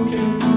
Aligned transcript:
Okay. 0.00 0.49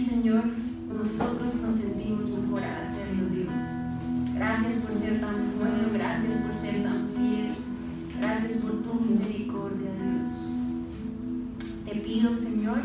Señor, 0.00 0.44
nosotros 0.88 1.54
nos 1.56 1.76
sentimos 1.76 2.28
mejor 2.28 2.62
al 2.64 2.82
hacerlo, 2.82 3.28
Dios. 3.30 3.56
Gracias 4.34 4.76
por 4.76 4.94
ser 4.94 5.20
tan 5.20 5.58
bueno, 5.58 5.88
gracias 5.92 6.36
por 6.36 6.54
ser 6.54 6.82
tan 6.82 7.08
fiel, 7.14 7.54
gracias 8.18 8.52
por 8.62 8.82
tu 8.82 8.94
misericordia, 8.94 9.90
Dios. 10.02 10.28
Te 11.84 12.00
pido, 12.00 12.36
Señor, 12.38 12.80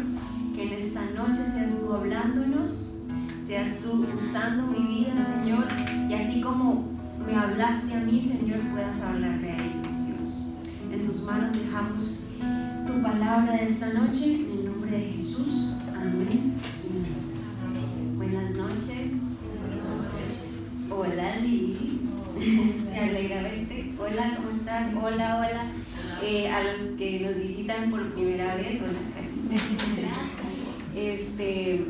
que 0.56 0.64
en 0.64 0.74
esta 0.74 1.02
noche 1.12 1.42
seas 1.54 1.80
tú 1.80 1.94
hablándonos, 1.94 2.94
seas 3.42 3.80
tú 3.80 4.06
usando 4.18 4.68
mi 4.68 4.96
vida, 4.96 5.20
Señor, 5.20 5.66
y 6.10 6.14
así 6.14 6.42
como 6.42 6.92
me 7.26 7.36
hablaste 7.36 7.94
a 7.94 8.02
mí, 8.02 8.22
Señor, 8.22 8.60
puedas 8.72 9.02
hablarle 9.02 9.52
a 9.52 9.56
ellos, 9.56 9.88
Dios. 10.08 10.48
En 10.92 11.08
tus 11.08 11.22
manos 11.22 11.54
dejamos 11.58 12.20
tu 12.86 13.02
palabra 13.02 13.54
de 13.54 13.66
esta 13.66 13.94
noche, 13.94 14.36
en 14.36 14.52
el 14.52 14.66
nombre 14.66 14.92
de 14.92 15.12
Jesús. 15.14 15.78
Amén. 15.96 16.55
Hola. 24.76 25.38
Hola. 25.38 25.72
Eh, 26.22 26.50
a 26.50 26.62
los 26.64 26.82
que 26.98 27.22
nos 27.22 27.38
visitan 27.38 27.90
por 27.90 28.14
primera 28.14 28.56
vez, 28.56 28.82
hola 28.82 29.00
Este, 30.94 31.86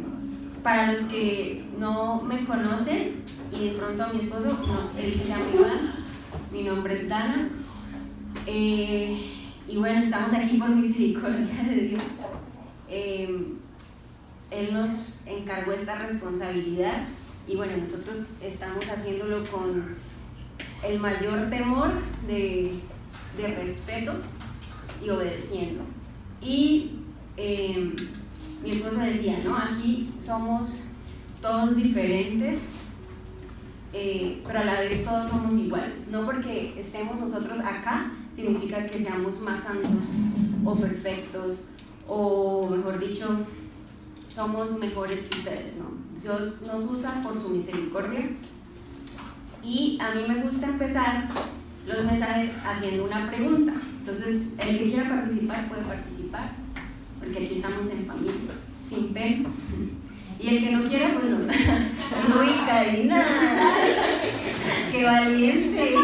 para 0.61 0.91
los 0.91 0.99
que 1.05 1.63
no 1.79 2.21
me 2.21 2.45
conocen 2.45 3.23
y 3.51 3.69
de 3.69 3.71
pronto 3.71 4.03
a 4.03 4.13
mi 4.13 4.19
esposo, 4.19 4.59
él 4.99 5.13
se 5.15 5.27
llama 5.27 5.45
Iván, 5.51 5.93
mi 6.51 6.61
nombre 6.61 7.01
es 7.01 7.09
Dana. 7.09 7.49
Eh, 8.45 9.31
y 9.67 9.77
bueno, 9.77 10.01
estamos 10.01 10.31
aquí 10.33 10.57
por 10.59 10.69
misericordia 10.69 11.63
de 11.67 11.81
Dios. 11.87 12.03
Eh, 12.87 13.47
él 14.51 14.73
nos 14.73 15.25
encargó 15.25 15.71
esta 15.71 15.95
responsabilidad 15.95 17.01
y 17.47 17.55
bueno, 17.55 17.77
nosotros 17.77 18.25
estamos 18.43 18.85
haciéndolo 18.87 19.43
con 19.45 20.04
el 20.87 20.99
mayor 20.99 21.49
temor 21.49 21.91
de, 22.27 22.71
respeto 23.37 24.13
y 25.03 25.09
obedeciendo. 25.09 25.83
Y 26.41 26.91
eh, 27.37 27.93
mi 28.63 28.69
esposa 28.69 29.03
decía, 29.03 29.39
¿no? 29.43 29.57
Aquí 29.57 30.13
somos 30.19 30.81
todos 31.41 31.75
diferentes, 31.75 32.71
eh, 33.93 34.41
pero 34.45 34.59
a 34.59 34.63
la 34.63 34.79
vez 34.79 35.03
todos 35.03 35.29
somos 35.29 35.53
iguales. 35.53 36.09
No 36.11 36.25
porque 36.25 36.79
estemos 36.79 37.17
nosotros 37.17 37.59
acá 37.59 38.11
significa 38.33 38.85
que 38.85 39.01
seamos 39.01 39.39
más 39.41 39.63
santos 39.63 40.09
o 40.63 40.75
perfectos 40.75 41.65
o, 42.07 42.67
mejor 42.69 42.99
dicho, 42.99 43.45
somos 44.27 44.77
mejores 44.77 45.23
que 45.23 45.37
ustedes, 45.37 45.77
¿no? 45.77 45.91
Dios 46.21 46.61
nos 46.63 46.83
usa 46.83 47.21
por 47.23 47.37
su 47.37 47.49
misericordia. 47.49 48.29
Y 49.65 49.97
a 49.99 50.11
mí 50.11 50.23
me 50.27 50.43
gusta 50.43 50.67
empezar 50.67 51.27
los 51.87 52.05
mensajes 52.05 52.51
haciendo 52.63 53.05
una 53.05 53.27
pregunta. 53.31 53.73
Entonces, 53.97 54.43
el 54.59 54.77
que 54.77 54.85
quiera 54.85 55.09
participar 55.09 55.67
puede 55.67 55.81
participar, 55.81 56.51
porque 57.19 57.45
aquí 57.45 57.55
estamos 57.55 57.87
en 57.89 58.05
familia, 58.05 58.33
sin 58.87 59.11
penas. 59.11 59.51
Y 60.39 60.47
el 60.49 60.63
que 60.63 60.71
no 60.71 60.83
quiera, 60.87 61.13
pues 61.13 61.25
no. 62.29 62.39
Uy, 62.39 62.49
Karina, 62.67 63.23
qué 64.91 65.03
valiente. 65.03 65.95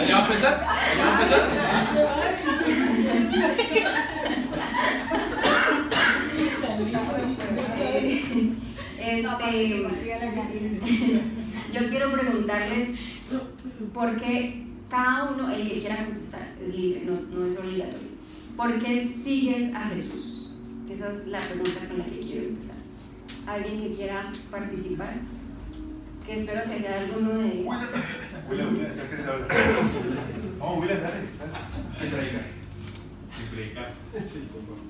¿Allá 0.00 0.14
va 0.14 0.22
a 0.22 0.26
empezar? 0.26 0.66
¿Allá 0.68 1.04
va 1.04 1.08
a 1.08 1.22
empezar? 1.22 1.68
Este, 10.68 11.22
yo 11.72 11.88
quiero 11.88 12.12
preguntarles 12.12 12.90
por 13.92 14.16
qué 14.16 14.66
cada 14.88 15.30
uno, 15.30 15.50
el 15.50 15.68
que 15.68 15.80
quiera 15.80 16.04
contestar, 16.06 16.48
es 16.62 16.74
libre, 16.74 17.02
no, 17.04 17.46
es 17.46 17.58
obligatorio. 17.58 18.08
¿Por 18.56 18.78
qué 18.78 18.98
sigues 18.98 19.74
a 19.74 19.86
Jesús? 19.86 20.54
Esa 20.90 21.10
es 21.10 21.26
la 21.26 21.40
pregunta 21.40 21.86
con 21.86 21.98
la 21.98 22.04
que 22.04 22.20
quiero 22.20 22.48
empezar. 22.48 22.76
¿Alguien 23.46 23.82
que 23.82 23.96
quiera 23.96 24.32
participar? 24.50 25.14
Que 26.26 26.40
espero 26.40 26.62
que 26.64 26.72
haya 26.72 27.00
alguno 27.00 27.38
de 27.38 27.46
ellos. 27.46 27.74
William, 28.50 28.74
William, 28.74 28.90
que 28.90 29.16
se 29.16 29.30
habla. 29.30 29.46
Vamos, 30.58 30.78
William, 30.80 31.00
dale. 31.00 31.16
Sin 31.98 32.10
predicar. 32.10 32.46
Sin 33.36 33.46
predicar. 33.50 33.92
Sí, 34.26 34.48
por 34.52 34.62
favor. 34.62 34.88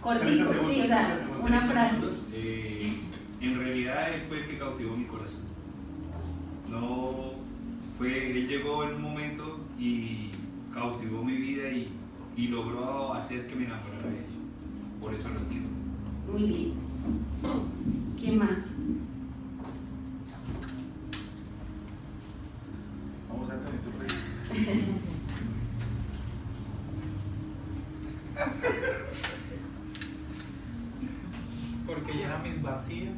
Cortito, 0.00 0.52
sí, 0.68 0.80
o 0.80 0.86
sea, 0.86 1.18
una 1.40 1.68
frase. 1.68 2.06
Eh, 2.32 2.92
en 3.40 3.58
realidad 3.58 4.14
él 4.14 4.22
fue 4.22 4.40
el 4.40 4.46
que 4.46 4.58
cautivó 4.58 4.96
mi 4.96 5.04
corazón. 5.04 5.42
No 6.68 7.41
fue, 8.02 8.32
él 8.32 8.48
llegó 8.48 8.82
en 8.82 8.96
un 8.96 9.02
momento 9.02 9.60
y 9.78 10.30
cautivó 10.74 11.22
mi 11.22 11.36
vida 11.36 11.70
y, 11.70 11.88
y 12.36 12.48
logró 12.48 13.14
hacer 13.14 13.46
que 13.46 13.54
me 13.54 13.66
enamorara 13.66 14.08
de 14.08 14.08
él. 14.08 14.24
Por 15.00 15.14
eso 15.14 15.28
lo 15.28 15.40
siento. 15.40 15.70
Muy 16.32 16.42
bien. 16.42 16.72
¿Quién 18.18 18.38
más? 18.38 18.72
Vamos 23.30 23.50
a 23.50 23.54
tener 23.60 23.80
tu 23.82 23.90
Porque 31.86 32.12
llena 32.14 32.38
mis 32.38 32.60
vacíos. 32.60 33.16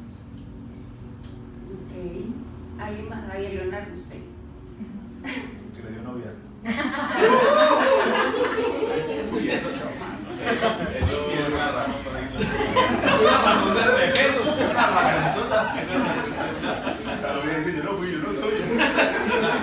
Ok. 1.73 2.79
¿Alguien 2.79 3.09
más? 3.09 3.31
Ahí, 3.31 3.55
Leonardo, 3.55 3.95
usted. 3.95 4.34
Que 6.15 6.15
le 6.15 6.15
dio 6.15 6.15
novia. 6.15 6.31
y 9.41 9.49
eso, 9.49 9.69
eso, 9.69 11.15
sí 11.25 11.31
es 11.37 11.47
una 11.47 11.71
razón 11.71 11.95
para 12.05 12.19
ir. 12.21 12.29
Es 13.05 13.21
una 13.21 13.37
razón 13.41 13.75
de 13.75 13.81
peso, 14.11 14.41
una 14.43 14.87
razón 14.87 15.47
Claro, 17.19 17.37
voy 17.41 17.51
a 17.51 17.53
decir, 17.55 17.75
yo 17.75 17.83
no 17.83 17.93
fui, 17.93 18.11
yo 18.11 18.17
no 18.19 18.33
soy. 18.33 18.53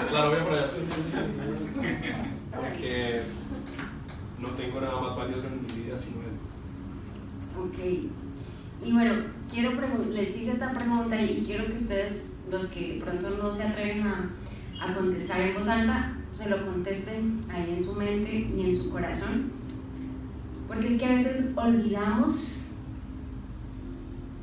Claro, 0.08 0.30
voy 0.30 0.38
a 0.38 0.44
por 0.44 0.52
allá. 0.52 0.66
Porque 2.56 3.22
no 4.38 4.48
tengo 4.50 4.80
nada 4.80 5.00
más 5.00 5.16
valioso 5.16 5.46
en 5.46 5.62
mi 5.62 5.68
vida 5.82 5.98
sino 5.98 6.20
él. 6.22 6.38
Ok. 7.58 7.78
Y 8.84 8.92
bueno, 8.92 9.24
quiero 9.52 9.72
les 10.10 10.36
hice 10.36 10.52
esta 10.52 10.72
pregunta 10.72 11.20
y 11.20 11.42
quiero 11.44 11.66
que 11.66 11.76
ustedes, 11.76 12.30
los 12.50 12.66
que 12.66 13.00
pronto 13.02 13.30
no 13.30 13.56
se 13.56 13.62
atreven 13.62 14.06
a, 14.06 14.30
a 14.80 14.94
contestar 14.94 15.40
en 15.40 15.54
voz 15.54 15.68
alta, 15.68 16.11
se 16.42 16.48
lo 16.48 16.64
contesten 16.64 17.40
ahí 17.50 17.74
en 17.76 17.84
su 17.84 17.94
mente 17.94 18.50
y 18.54 18.60
en 18.60 18.74
su 18.74 18.90
corazón. 18.90 19.52
Porque 20.66 20.88
es 20.88 20.98
que 20.98 21.06
a 21.06 21.14
veces 21.14 21.50
olvidamos 21.56 22.64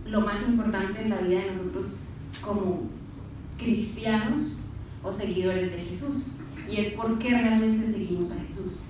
lo 0.06 0.22
más 0.22 0.48
importante 0.48 1.02
en 1.02 1.10
la 1.10 1.18
vida 1.18 1.42
de 1.42 1.52
nosotros 1.52 2.00
como 2.42 2.84
cristianos 3.58 4.62
o 5.04 5.12
seguidores 5.12 5.72
de 5.72 5.80
Jesús. 5.80 6.36
Y 6.68 6.78
es 6.78 6.90
por 6.92 7.18
qué 7.20 7.30
realmente 7.30 7.92
seguimos 7.92 8.32
a 8.32 8.40
Jesús. 8.46 8.82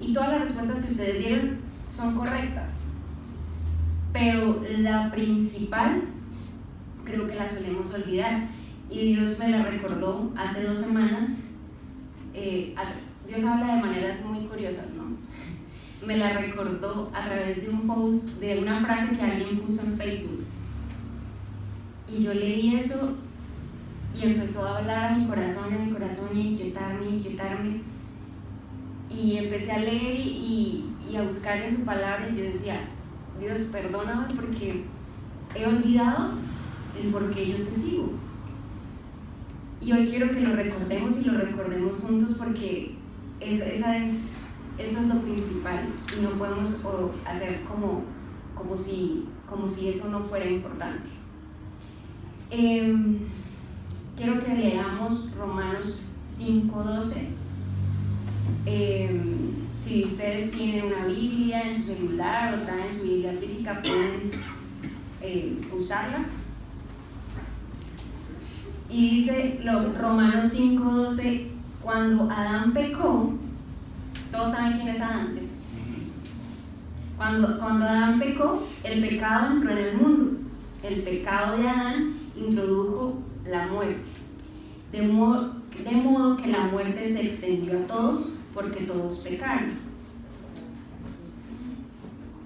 Y 0.00 0.12
todas 0.12 0.30
las 0.30 0.40
respuestas 0.42 0.82
que 0.82 0.90
ustedes 0.90 1.18
dieron 1.18 1.58
son 1.88 2.16
correctas 2.16 2.80
pero 4.12 4.62
la 4.78 5.10
principal 5.10 6.02
creo 7.04 7.26
que 7.26 7.34
la 7.34 7.48
solemos 7.48 7.92
olvidar 7.92 8.48
y 8.90 9.14
Dios 9.14 9.38
me 9.38 9.48
la 9.48 9.62
recordó 9.62 10.32
hace 10.36 10.64
dos 10.64 10.80
semanas. 10.80 11.49
Eh, 12.34 12.74
Dios 13.26 13.44
habla 13.44 13.76
de 13.76 13.82
maneras 13.82 14.24
muy 14.24 14.46
curiosas, 14.46 14.94
¿no? 14.94 15.16
Me 16.06 16.16
la 16.16 16.32
recordó 16.32 17.10
a 17.14 17.26
través 17.26 17.62
de 17.62 17.70
un 17.70 17.86
post, 17.86 18.40
de 18.40 18.58
una 18.58 18.80
frase 18.84 19.16
que 19.16 19.22
alguien 19.22 19.60
puso 19.60 19.82
en 19.82 19.96
Facebook. 19.96 20.44
Y 22.08 22.22
yo 22.22 22.34
leí 22.34 22.76
eso 22.76 23.16
y 24.14 24.24
empezó 24.24 24.66
a 24.66 24.78
hablar 24.78 25.12
a 25.12 25.16
mi 25.16 25.26
corazón, 25.26 25.72
a 25.72 25.78
mi 25.78 25.92
corazón, 25.92 26.28
y 26.34 26.40
a 26.40 26.44
inquietarme, 26.44 27.06
a 27.06 27.10
inquietarme. 27.10 27.80
Y 29.10 29.36
empecé 29.36 29.72
a 29.72 29.78
leer 29.78 30.20
y, 30.20 30.86
y 31.10 31.16
a 31.16 31.22
buscar 31.22 31.58
en 31.58 31.76
su 31.76 31.84
palabra 31.84 32.28
y 32.32 32.36
yo 32.36 32.44
decía, 32.44 32.80
Dios, 33.40 33.58
perdóname 33.72 34.34
porque 34.34 34.84
he 35.54 35.66
olvidado 35.66 36.34
el 37.00 37.10
por 37.10 37.30
qué 37.30 37.48
yo 37.48 37.64
te 37.64 37.72
sigo. 37.72 38.12
Y 39.80 39.92
hoy 39.92 40.06
quiero 40.08 40.30
que 40.30 40.40
lo 40.40 40.54
recordemos 40.54 41.16
y 41.18 41.24
lo 41.24 41.38
recordemos 41.38 41.96
juntos 41.96 42.34
porque 42.38 42.94
esa 43.40 43.96
es 43.96 44.40
eso 44.80 45.00
es 45.00 45.06
lo 45.08 45.20
principal 45.20 45.88
y 46.16 46.22
no 46.22 46.30
podemos 46.30 46.82
hacer 47.26 47.62
como, 47.64 48.02
como, 48.54 48.76
si, 48.76 49.26
como 49.48 49.68
si 49.68 49.88
eso 49.88 50.08
no 50.08 50.24
fuera 50.24 50.48
importante. 50.48 51.10
Em, 52.50 53.18
quiero 54.16 54.40
que 54.40 54.54
leamos 54.54 55.30
Romanos 55.36 56.08
5.12. 56.34 57.28
Em, 58.64 59.50
si 59.76 60.04
ustedes 60.04 60.50
tienen 60.50 60.86
una 60.86 61.06
Biblia 61.06 61.70
en 61.70 61.76
su 61.76 61.94
celular 61.94 62.54
o 62.54 62.62
traen 62.62 62.92
su 62.92 63.02
Biblia 63.02 63.34
física, 63.38 63.80
pueden 63.82 64.30
eh, 65.20 65.60
usarla. 65.76 66.24
Y 68.90 69.10
dice 69.10 69.60
Romanos 70.00 70.52
5.12, 70.52 71.46
cuando 71.82 72.30
Adán 72.30 72.72
pecó, 72.72 73.32
todos 74.32 74.50
saben 74.50 74.72
quién 74.72 74.88
es 74.88 75.00
Adán, 75.00 75.28
¿sí? 75.30 75.48
Cuando, 77.16 77.58
cuando 77.58 77.84
Adán 77.84 78.18
pecó, 78.18 78.66
el 78.82 79.00
pecado 79.00 79.52
entró 79.52 79.70
en 79.70 79.78
el 79.78 79.96
mundo. 79.96 80.38
El 80.82 81.02
pecado 81.02 81.58
de 81.58 81.68
Adán 81.68 82.14
introdujo 82.34 83.18
la 83.44 83.66
muerte. 83.66 84.08
De 84.90 85.02
modo, 85.02 85.54
de 85.84 85.92
modo 85.92 86.36
que 86.36 86.48
la 86.48 86.66
muerte 86.66 87.06
se 87.06 87.22
extendió 87.22 87.78
a 87.78 87.86
todos 87.86 88.40
porque 88.52 88.80
todos 88.80 89.18
pecaron. 89.18 89.90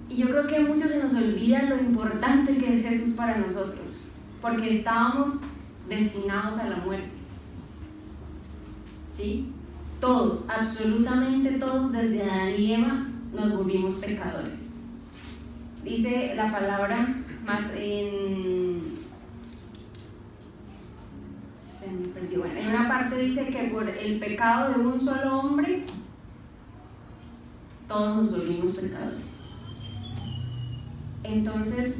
Y 0.09 0.17
yo 0.17 0.29
creo 0.29 0.47
que 0.47 0.57
a 0.57 0.61
muchos 0.61 0.89
se 0.89 1.01
nos 1.01 1.13
olvida 1.13 1.63
lo 1.63 1.77
importante 1.77 2.57
que 2.57 2.77
es 2.77 2.85
Jesús 2.85 3.15
para 3.15 3.37
nosotros, 3.37 4.05
porque 4.41 4.77
estábamos 4.77 5.39
destinados 5.87 6.57
a 6.57 6.69
la 6.69 6.77
muerte. 6.77 7.09
¿Sí? 9.11 9.51
Todos, 9.99 10.49
absolutamente 10.49 11.51
todos, 11.51 11.91
desde 11.91 12.23
Adán 12.23 12.53
y 12.57 12.73
Eva, 12.73 13.07
nos 13.33 13.57
volvimos 13.57 13.95
pecadores. 13.95 14.75
Dice 15.83 16.33
la 16.35 16.51
palabra 16.51 17.15
más 17.45 17.63
en. 17.75 18.93
Se 21.57 21.91
me 21.91 22.07
perdió. 22.07 22.39
Bueno, 22.39 22.59
en 22.59 22.67
una 22.67 22.87
parte 22.87 23.17
dice 23.17 23.47
que 23.47 23.65
por 23.65 23.87
el 23.87 24.19
pecado 24.19 24.73
de 24.73 24.87
un 24.87 24.99
solo 24.99 25.39
hombre, 25.39 25.85
todos 27.87 28.15
nos 28.17 28.31
volvimos 28.31 28.71
pecadores. 28.71 29.43
Entonces, 31.23 31.97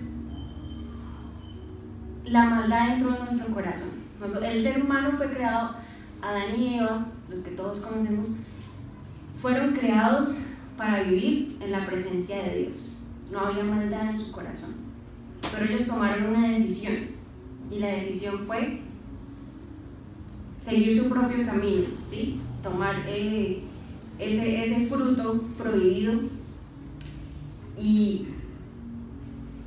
la 2.25 2.46
maldad 2.46 2.94
entró 2.94 3.15
en 3.15 3.20
nuestro 3.20 3.53
corazón. 3.53 3.89
El 4.44 4.62
ser 4.62 4.82
humano 4.82 5.12
fue 5.12 5.27
creado, 5.29 5.75
Adán 6.22 6.60
y 6.60 6.79
Eva, 6.79 7.08
los 7.29 7.41
que 7.41 7.51
todos 7.51 7.79
conocemos, 7.79 8.29
fueron 9.39 9.74
creados 9.74 10.39
para 10.77 11.03
vivir 11.03 11.58
en 11.62 11.72
la 11.72 11.86
presencia 11.86 12.44
de 12.44 12.63
Dios. 12.63 12.98
No 13.32 13.39
había 13.39 13.63
maldad 13.63 14.10
en 14.10 14.17
su 14.17 14.32
corazón. 14.32 14.75
Pero 15.51 15.65
ellos 15.65 15.88
tomaron 15.88 16.36
una 16.36 16.50
decisión 16.50 16.96
y 17.72 17.79
la 17.79 17.89
decisión 17.89 18.39
fue 18.48 18.82
seguir 20.58 21.00
su 21.00 21.10
propio 21.10 21.46
camino, 21.46 21.86
¿sí? 22.05 22.39
tomar 22.63 23.03
eh, 23.08 23.62
ese, 24.17 24.63
ese 24.65 24.88
fruto 24.88 25.44
prohibido 25.58 26.22
y 27.77 28.27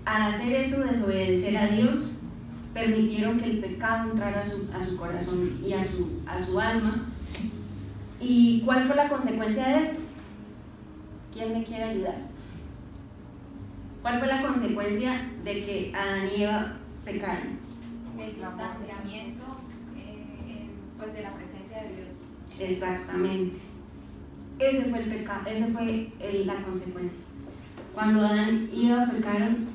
al 0.04 0.32
hacer 0.32 0.52
eso, 0.54 0.80
desobedecer 0.80 1.56
a 1.56 1.68
Dios, 1.68 2.17
permitieron 2.78 3.40
que 3.40 3.46
el 3.50 3.58
pecado 3.58 4.10
entrara 4.10 4.40
a 4.40 4.42
su, 4.42 4.70
a 4.72 4.80
su 4.80 4.96
corazón 4.96 5.60
y 5.64 5.72
a 5.72 5.82
su, 5.82 6.20
a 6.26 6.38
su 6.38 6.60
alma. 6.60 7.06
¿Y 8.20 8.62
cuál 8.64 8.84
fue 8.84 8.96
la 8.96 9.08
consecuencia 9.08 9.68
de 9.68 9.78
esto? 9.80 10.00
¿Quién 11.32 11.52
me 11.52 11.64
quiere 11.64 11.84
ayudar? 11.84 12.18
¿Cuál 14.02 14.18
fue 14.18 14.28
la 14.28 14.42
consecuencia 14.42 15.30
de 15.44 15.52
que 15.64 15.92
Adán 15.94 16.28
y 16.36 16.42
Eva 16.42 16.76
pecaran? 17.04 17.58
El 18.18 18.34
distanciamiento 18.34 19.44
eh, 19.96 20.68
pues 20.96 21.14
de 21.14 21.22
la 21.22 21.30
presencia 21.30 21.82
de 21.82 21.96
Dios. 21.96 22.24
Exactamente. 22.58 23.58
Ese 24.58 24.84
fue 24.84 25.00
el 25.00 25.10
pecado, 25.10 25.48
esa 25.48 25.66
fue 25.68 26.12
la 26.44 26.62
consecuencia. 26.62 27.20
Cuando 27.94 28.26
Adán 28.26 28.68
y 28.72 28.90
Eva 28.90 29.06
pecaron, 29.12 29.66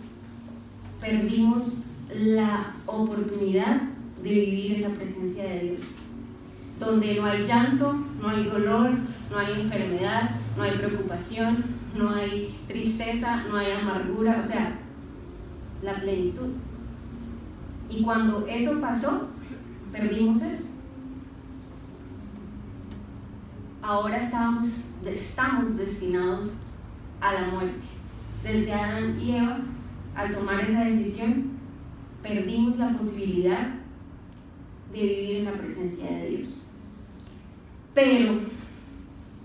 perdimos 0.99 1.85
la 2.11 2.73
oportunidad 2.85 3.81
de 4.23 4.29
vivir 4.29 4.75
en 4.75 4.81
la 4.83 4.89
presencia 4.89 5.43
de 5.43 5.59
Dios, 5.59 5.81
donde 6.79 7.15
no 7.15 7.25
hay 7.25 7.45
llanto, 7.45 7.93
no 7.93 8.29
hay 8.29 8.45
dolor, 8.45 8.91
no 9.29 9.37
hay 9.37 9.61
enfermedad, 9.61 10.31
no 10.55 10.63
hay 10.63 10.77
preocupación, 10.77 11.63
no 11.95 12.09
hay 12.09 12.57
tristeza, 12.67 13.43
no 13.43 13.57
hay 13.57 13.71
amargura, 13.71 14.39
o 14.39 14.43
sea, 14.43 14.79
la 15.81 15.95
plenitud. 15.95 16.49
Y 17.89 18.01
cuando 18.01 18.45
eso 18.47 18.79
pasó, 18.79 19.29
perdimos 19.91 20.41
eso. 20.41 20.63
Ahora 23.81 24.17
estamos, 24.17 24.91
estamos 25.05 25.75
destinados 25.75 26.55
a 27.19 27.33
la 27.33 27.47
muerte. 27.47 27.85
Desde 28.41 28.73
Adán 28.73 29.19
y 29.19 29.37
Eva, 29.37 29.59
al 30.15 30.31
tomar 30.31 30.61
esa 30.61 30.85
decisión, 30.85 31.52
perdimos 32.23 32.77
la 32.77 32.89
posibilidad 32.97 33.67
de 34.93 34.99
vivir 35.01 35.37
en 35.37 35.45
la 35.45 35.53
presencia 35.53 36.09
de 36.09 36.29
Dios. 36.29 36.65
Pero, 37.93 38.39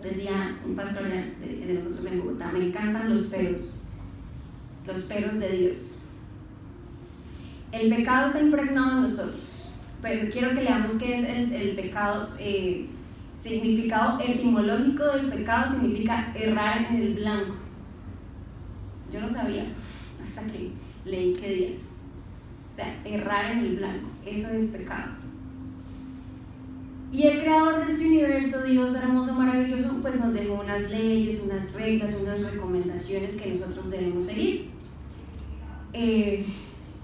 decía 0.03 0.59
un 0.65 0.75
pastor 0.75 1.05
de, 1.09 1.75
nosotros 1.75 2.07
en 2.07 2.21
Bogotá, 2.21 2.51
me 2.53 2.67
encantan 2.67 3.11
los 3.11 3.23
peros, 3.23 3.87
los 4.87 5.01
peros 5.03 5.39
de 5.39 5.49
Dios. 5.51 6.03
El 7.73 7.95
pecado 7.95 8.27
está 8.27 8.41
impregnado 8.41 8.99
en 8.99 9.03
nosotros, 9.03 9.75
pero 10.01 10.31
quiero 10.31 10.55
que 10.55 10.63
leamos 10.63 10.93
qué 10.93 11.19
es 11.19 11.51
el, 11.51 11.77
pecado. 11.77 12.27
Eh, 12.39 12.87
significado 13.43 14.19
etimológico 14.21 15.05
del 15.05 15.29
pecado 15.29 15.73
significa 15.73 16.33
errar 16.35 16.89
en 16.91 16.97
el 16.97 17.15
blanco. 17.15 17.55
Yo 19.13 19.21
no 19.21 19.31
sabía 19.31 19.67
hasta 20.23 20.43
que 20.43 20.73
leí 21.05 21.35
que 21.35 21.55
días 21.55 21.88
sea, 22.79 22.97
errar 23.05 23.53
en 23.53 23.59
el 23.59 23.77
blanco, 23.77 24.09
eso 24.25 24.51
es 24.51 24.67
pecado. 24.67 25.13
Y 27.11 27.23
el 27.23 27.41
creador 27.41 27.87
de 27.87 27.93
este 27.93 28.07
universo, 28.07 28.63
Dios 28.63 28.95
hermoso, 28.95 29.33
maravilloso, 29.33 29.97
pues 30.03 30.15
nos 30.17 30.35
dejó 30.35 30.61
unas 30.61 30.91
leyes, 30.91 31.43
unas 31.45 31.73
reglas, 31.73 32.15
unas 32.21 32.41
recomendaciones 32.41 33.35
que 33.35 33.55
nosotros 33.55 33.91
debemos 33.91 34.27
seguir. 34.27 34.69
Eh, 35.93 36.45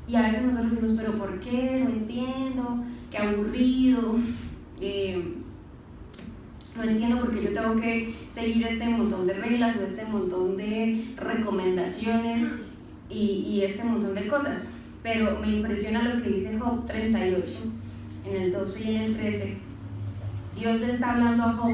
y 0.06 0.14
a 0.14 0.22
veces 0.22 0.42
nosotros 0.44 0.72
decimos, 0.72 0.92
pero 0.98 1.18
¿por 1.18 1.40
qué? 1.40 1.82
No 1.82 1.90
entiendo, 1.90 2.84
qué 3.10 3.18
aburrido. 3.18 4.16
Eh, 4.82 5.22
no 6.76 6.82
entiendo 6.82 7.20
por 7.20 7.34
qué 7.34 7.44
yo 7.44 7.54
tengo 7.54 7.80
que 7.80 8.14
seguir 8.28 8.66
este 8.66 8.88
montón 8.88 9.26
de 9.26 9.34
reglas 9.34 9.76
o 9.76 9.84
este 9.84 10.04
montón 10.04 10.56
de 10.58 11.04
recomendaciones 11.16 12.44
y, 13.08 13.46
y 13.48 13.62
este 13.62 13.84
montón 13.84 14.14
de 14.14 14.26
cosas 14.26 14.64
pero 15.04 15.38
me 15.38 15.58
impresiona 15.58 16.02
lo 16.02 16.22
que 16.22 16.30
dice 16.30 16.58
Job 16.58 16.86
38, 16.86 17.52
en 18.24 18.42
el 18.42 18.52
12 18.52 18.84
y 18.84 18.96
en 18.96 19.02
el 19.02 19.16
13. 19.16 19.58
Dios 20.58 20.80
le 20.80 20.92
está 20.92 21.12
hablando 21.12 21.42
a 21.42 21.52
Job, 21.52 21.72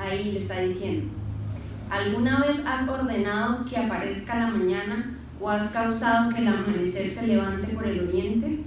ahí 0.00 0.32
le 0.32 0.40
está 0.40 0.58
diciendo, 0.58 1.06
¿alguna 1.88 2.40
vez 2.40 2.56
has 2.66 2.88
ordenado 2.88 3.64
que 3.66 3.76
aparezca 3.76 4.36
la 4.36 4.48
mañana 4.48 5.16
o 5.40 5.48
has 5.48 5.70
causado 5.70 6.30
que 6.34 6.40
el 6.40 6.48
amanecer 6.48 7.08
se 7.08 7.28
levante 7.28 7.68
por 7.68 7.86
el 7.86 8.08
oriente? 8.08 8.64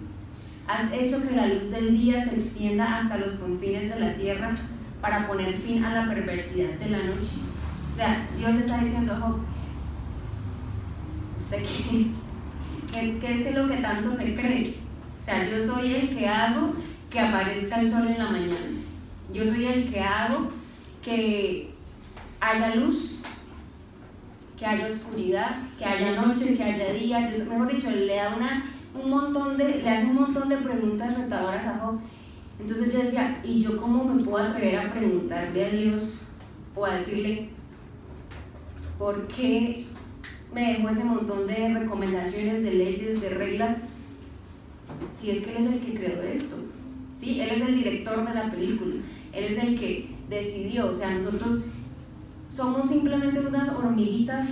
¿Has 0.65 0.93
hecho 0.93 1.21
que 1.21 1.35
la 1.35 1.47
luz 1.47 1.69
del 1.69 1.97
día 1.97 2.17
se 2.17 2.35
extienda 2.35 2.95
hasta 2.95 3.17
los 3.17 3.35
confines 3.35 3.93
de 3.93 3.99
la 3.99 4.15
tierra 4.15 4.55
para 5.01 5.27
poner 5.27 5.55
fin 5.55 5.83
a 5.83 5.93
la 5.93 6.09
perversidad 6.09 6.71
de 6.79 6.89
la 6.89 7.03
noche? 7.03 7.33
O 7.91 7.93
sea, 7.93 8.25
Dios 8.37 8.53
le 8.53 8.61
está 8.61 8.77
diciendo 8.77 9.11
a 9.11 9.19
Job, 9.19 9.39
¿usted 11.37 11.63
qué? 12.95 13.17
¿Qué, 13.19 13.49
es 13.49 13.55
lo 13.55 13.67
que 13.67 13.77
tanto 13.77 14.13
se 14.13 14.35
cree? 14.35 14.73
O 15.21 15.25
sea, 15.25 15.47
yo 15.49 15.61
soy 15.61 15.93
el 15.93 16.09
que 16.15 16.27
hago 16.27 16.73
que 17.09 17.19
aparezca 17.19 17.79
el 17.79 17.85
sol 17.85 18.07
en 18.07 18.17
la 18.17 18.29
mañana. 18.29 18.55
Yo 19.33 19.43
soy 19.45 19.65
el 19.65 19.91
que 19.91 19.99
hago 19.99 20.47
que 21.03 21.71
haya 22.39 22.75
luz, 22.75 23.21
que 24.57 24.65
haya 24.65 24.87
oscuridad, 24.87 25.57
que 25.77 25.85
haya 25.85 26.21
noche, 26.21 26.55
que 26.55 26.63
haya 26.63 26.93
día. 26.93 27.31
Yo, 27.31 27.45
mejor 27.45 27.71
dicho, 27.71 27.89
le 27.91 28.15
da 28.15 28.35
una, 28.35 28.71
un 28.93 29.09
montón 29.09 29.57
de, 29.57 29.81
le 29.81 29.89
hace 29.89 30.05
un 30.05 30.15
montón 30.15 30.49
de 30.49 30.57
preguntas 30.57 31.17
retadoras 31.17 31.65
a 31.65 31.79
Job. 31.79 31.99
Entonces 32.59 32.93
yo 32.93 32.99
decía, 32.99 33.35
¿y 33.43 33.59
yo 33.59 33.77
cómo 33.77 34.03
me 34.03 34.23
puedo 34.23 34.45
atrever 34.45 34.79
a 34.79 34.93
preguntarle 34.93 35.65
a 35.65 35.69
Dios 35.69 36.25
o 36.73 36.85
a 36.85 36.93
decirle, 36.93 37.49
¿por 38.97 39.27
qué 39.27 39.85
me 40.55 40.73
dejó 40.73 40.89
ese 40.89 41.03
montón 41.03 41.45
de 41.47 41.73
recomendaciones, 41.73 42.63
de 42.63 42.73
leyes, 42.73 43.19
de 43.19 43.29
reglas, 43.29 43.77
si 45.13 45.31
es 45.31 45.45
que 45.45 45.57
él 45.57 45.67
es 45.67 45.73
el 45.73 45.79
que 45.81 45.93
creó 45.93 46.21
esto, 46.21 46.55
¿sí? 47.19 47.41
Él 47.41 47.49
es 47.49 47.61
el 47.61 47.75
director 47.75 48.25
de 48.25 48.33
la 48.33 48.49
película, 48.49 48.95
él 49.33 49.43
es 49.43 49.57
el 49.57 49.77
que 49.77 50.07
decidió, 50.29 50.91
o 50.91 50.95
sea, 50.95 51.11
nosotros 51.11 51.65
somos 52.47 52.87
simplemente 52.87 53.41
unas 53.41 53.67
hormiguitas 53.67 54.47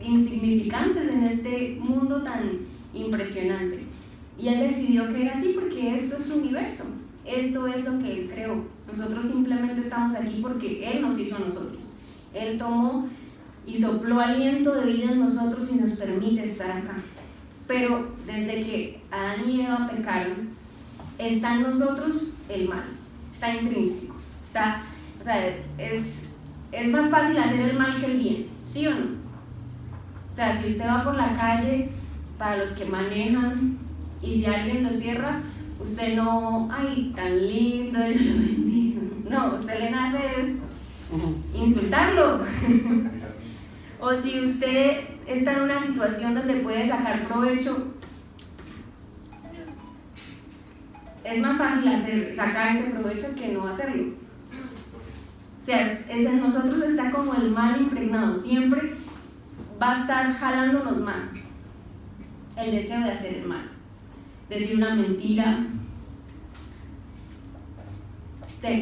insignificantes 0.00 1.08
en 1.08 1.24
este 1.24 1.78
mundo 1.80 2.22
tan 2.22 2.60
impresionante. 2.94 3.80
Y 4.38 4.46
él 4.46 4.60
decidió 4.60 5.12
que 5.12 5.22
era 5.22 5.32
así 5.32 5.56
porque 5.58 5.96
esto 5.96 6.18
es 6.18 6.26
su 6.26 6.36
universo, 6.36 6.84
esto 7.24 7.66
es 7.66 7.84
lo 7.84 7.98
que 7.98 8.12
él 8.12 8.30
creó. 8.32 8.62
Nosotros 8.86 9.26
simplemente 9.26 9.80
estamos 9.80 10.14
aquí 10.14 10.38
porque 10.40 10.88
él 10.88 11.02
nos 11.02 11.18
hizo 11.18 11.34
a 11.34 11.40
nosotros. 11.40 11.92
Él 12.32 12.58
tomó 12.58 13.08
y 13.66 13.76
sopló 13.76 14.20
aliento 14.20 14.74
de 14.74 14.92
vida 14.92 15.12
en 15.12 15.20
nosotros 15.20 15.68
y 15.72 15.76
nos 15.76 15.92
permite 15.92 16.44
estar 16.44 16.70
acá. 16.70 16.94
Pero 17.66 18.14
desde 18.26 18.60
que 18.62 19.00
Adán 19.10 19.50
y 19.50 19.62
Eva 19.62 19.90
pecaron, 19.90 20.50
está 21.18 21.56
en 21.56 21.62
nosotros 21.62 22.32
el 22.48 22.68
mal, 22.68 22.84
está 23.32 23.54
intrínseco, 23.54 24.14
está, 24.46 24.84
o 25.20 25.24
sea, 25.24 25.48
es, 25.78 26.20
es 26.70 26.88
más 26.88 27.10
fácil 27.10 27.38
hacer 27.38 27.60
el 27.70 27.78
mal 27.78 27.98
que 27.98 28.06
el 28.06 28.18
bien, 28.18 28.46
¿sí 28.64 28.86
o 28.86 28.94
no? 28.94 29.06
O 30.30 30.32
sea, 30.32 30.54
si 30.54 30.70
usted 30.70 30.86
va 30.86 31.02
por 31.02 31.16
la 31.16 31.34
calle, 31.34 31.88
para 32.38 32.58
los 32.58 32.70
que 32.70 32.84
manejan, 32.84 33.78
y 34.22 34.34
si 34.34 34.46
alguien 34.46 34.84
lo 34.84 34.92
cierra, 34.92 35.40
usted 35.82 36.14
no, 36.14 36.68
ay, 36.70 37.12
tan 37.16 37.46
lindo, 37.46 37.98
yo 37.98 38.32
lo 38.32 38.40
bendigo. 38.40 39.00
No, 39.28 39.54
usted 39.56 39.78
le 39.78 39.90
nace 39.90 40.18
es 40.40 40.56
insultarlo. 41.54 42.40
o 44.06 44.14
si 44.14 44.40
usted 44.40 45.00
está 45.26 45.54
en 45.54 45.62
una 45.62 45.82
situación 45.82 46.36
donde 46.36 46.60
puede 46.60 46.88
sacar 46.88 47.24
provecho, 47.24 47.92
es 51.24 51.40
más 51.40 51.58
fácil 51.58 51.88
hacer, 51.88 52.36
sacar 52.36 52.76
ese 52.76 52.90
provecho 52.90 53.34
que 53.34 53.48
no 53.48 53.66
hacerlo. 53.66 54.12
O 55.58 55.62
sea, 55.62 55.82
es, 55.82 56.08
en 56.08 56.38
nosotros 56.38 56.80
está 56.82 57.10
como 57.10 57.34
el 57.34 57.50
mal 57.50 57.80
impregnado, 57.80 58.32
siempre 58.32 58.94
va 59.82 59.94
a 59.94 60.00
estar 60.02 60.32
jalándonos 60.34 61.00
más 61.00 61.24
el 62.56 62.70
deseo 62.70 63.00
de 63.00 63.10
hacer 63.10 63.34
el 63.34 63.48
mal, 63.48 63.68
decir 64.48 64.76
una 64.76 64.94
mentira, 64.94 65.66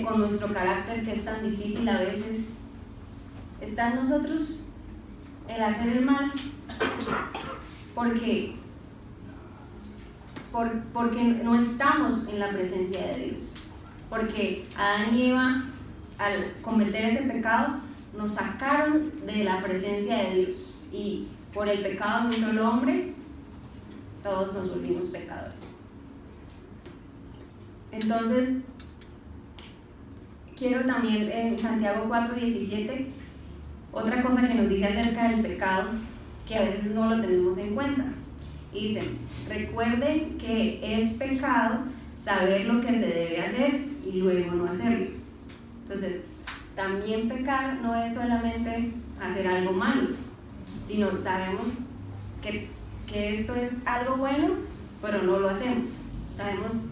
con 0.02 0.18
nuestro 0.18 0.52
carácter 0.52 1.04
que 1.04 1.12
es 1.12 1.24
tan 1.24 1.42
difícil 1.42 1.88
a 1.88 1.98
veces, 1.98 2.50
está 3.60 3.90
en 3.90 3.96
nosotros 3.96 4.64
el 5.48 5.62
hacer 5.62 5.88
el 5.88 6.04
mal, 6.04 6.32
porque, 7.94 8.54
por, 10.50 10.70
porque 10.92 11.22
no 11.22 11.54
estamos 11.56 12.28
en 12.28 12.40
la 12.40 12.50
presencia 12.50 13.06
de 13.06 13.24
Dios, 13.26 13.52
porque 14.08 14.64
Adán 14.76 15.14
y 15.14 15.30
Eva 15.30 15.64
al 16.18 16.54
cometer 16.62 17.06
ese 17.06 17.24
pecado 17.24 17.80
nos 18.16 18.32
sacaron 18.32 19.12
de 19.26 19.44
la 19.44 19.60
presencia 19.60 20.16
de 20.18 20.34
Dios 20.34 20.74
y 20.92 21.28
por 21.52 21.68
el 21.68 21.82
pecado 21.82 22.28
de 22.28 22.36
un 22.36 22.42
solo 22.42 22.70
hombre 22.70 23.12
todos 24.22 24.54
nos 24.54 24.70
volvimos 24.70 25.06
pecadores. 25.06 25.76
Entonces, 27.92 28.62
quiero 30.56 30.84
también 30.86 31.30
en 31.30 31.58
Santiago 31.58 32.06
4:17, 32.08 33.06
otra 33.94 34.22
cosa 34.22 34.46
que 34.46 34.54
nos 34.54 34.68
dice 34.68 34.86
acerca 34.86 35.28
del 35.28 35.40
pecado, 35.40 35.90
que 36.46 36.56
a 36.56 36.62
veces 36.62 36.86
no 36.86 37.08
lo 37.08 37.20
tenemos 37.20 37.56
en 37.58 37.74
cuenta. 37.74 38.04
Y 38.72 38.88
dice, 38.88 39.02
recuerden 39.48 40.36
que 40.36 40.96
es 40.96 41.12
pecado 41.14 41.84
saber 42.16 42.66
lo 42.66 42.80
que 42.80 42.92
se 42.92 43.06
debe 43.06 43.40
hacer 43.40 43.86
y 44.04 44.18
luego 44.18 44.52
no 44.56 44.66
hacerlo. 44.66 45.06
Entonces, 45.82 46.22
también 46.74 47.28
pecar 47.28 47.80
no 47.80 47.94
es 47.94 48.14
solamente 48.14 48.92
hacer 49.20 49.46
algo 49.46 49.72
malo, 49.72 50.08
sino 50.84 51.14
sabemos 51.14 51.78
que, 52.42 52.68
que 53.06 53.34
esto 53.34 53.54
es 53.54 53.74
algo 53.86 54.16
bueno, 54.16 54.54
pero 55.00 55.22
no 55.22 55.38
lo 55.38 55.48
hacemos. 55.48 55.88
Sabemos 56.36 56.82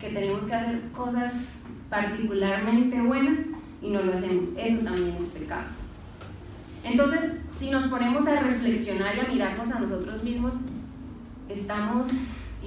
que 0.00 0.08
tenemos 0.08 0.46
que 0.46 0.54
hacer 0.54 0.80
cosas 0.96 1.52
particularmente 1.90 3.00
buenas 3.02 3.40
y 3.82 3.90
no 3.90 4.02
lo 4.02 4.14
hacemos. 4.14 4.48
Eso 4.56 4.82
también 4.84 5.16
es 5.20 5.26
pecado. 5.26 5.66
Entonces, 6.86 7.32
si 7.56 7.70
nos 7.70 7.86
ponemos 7.86 8.26
a 8.28 8.40
reflexionar 8.40 9.16
y 9.16 9.20
a 9.20 9.28
mirarnos 9.28 9.70
a 9.70 9.80
nosotros 9.80 10.22
mismos, 10.22 10.54
estamos 11.48 12.08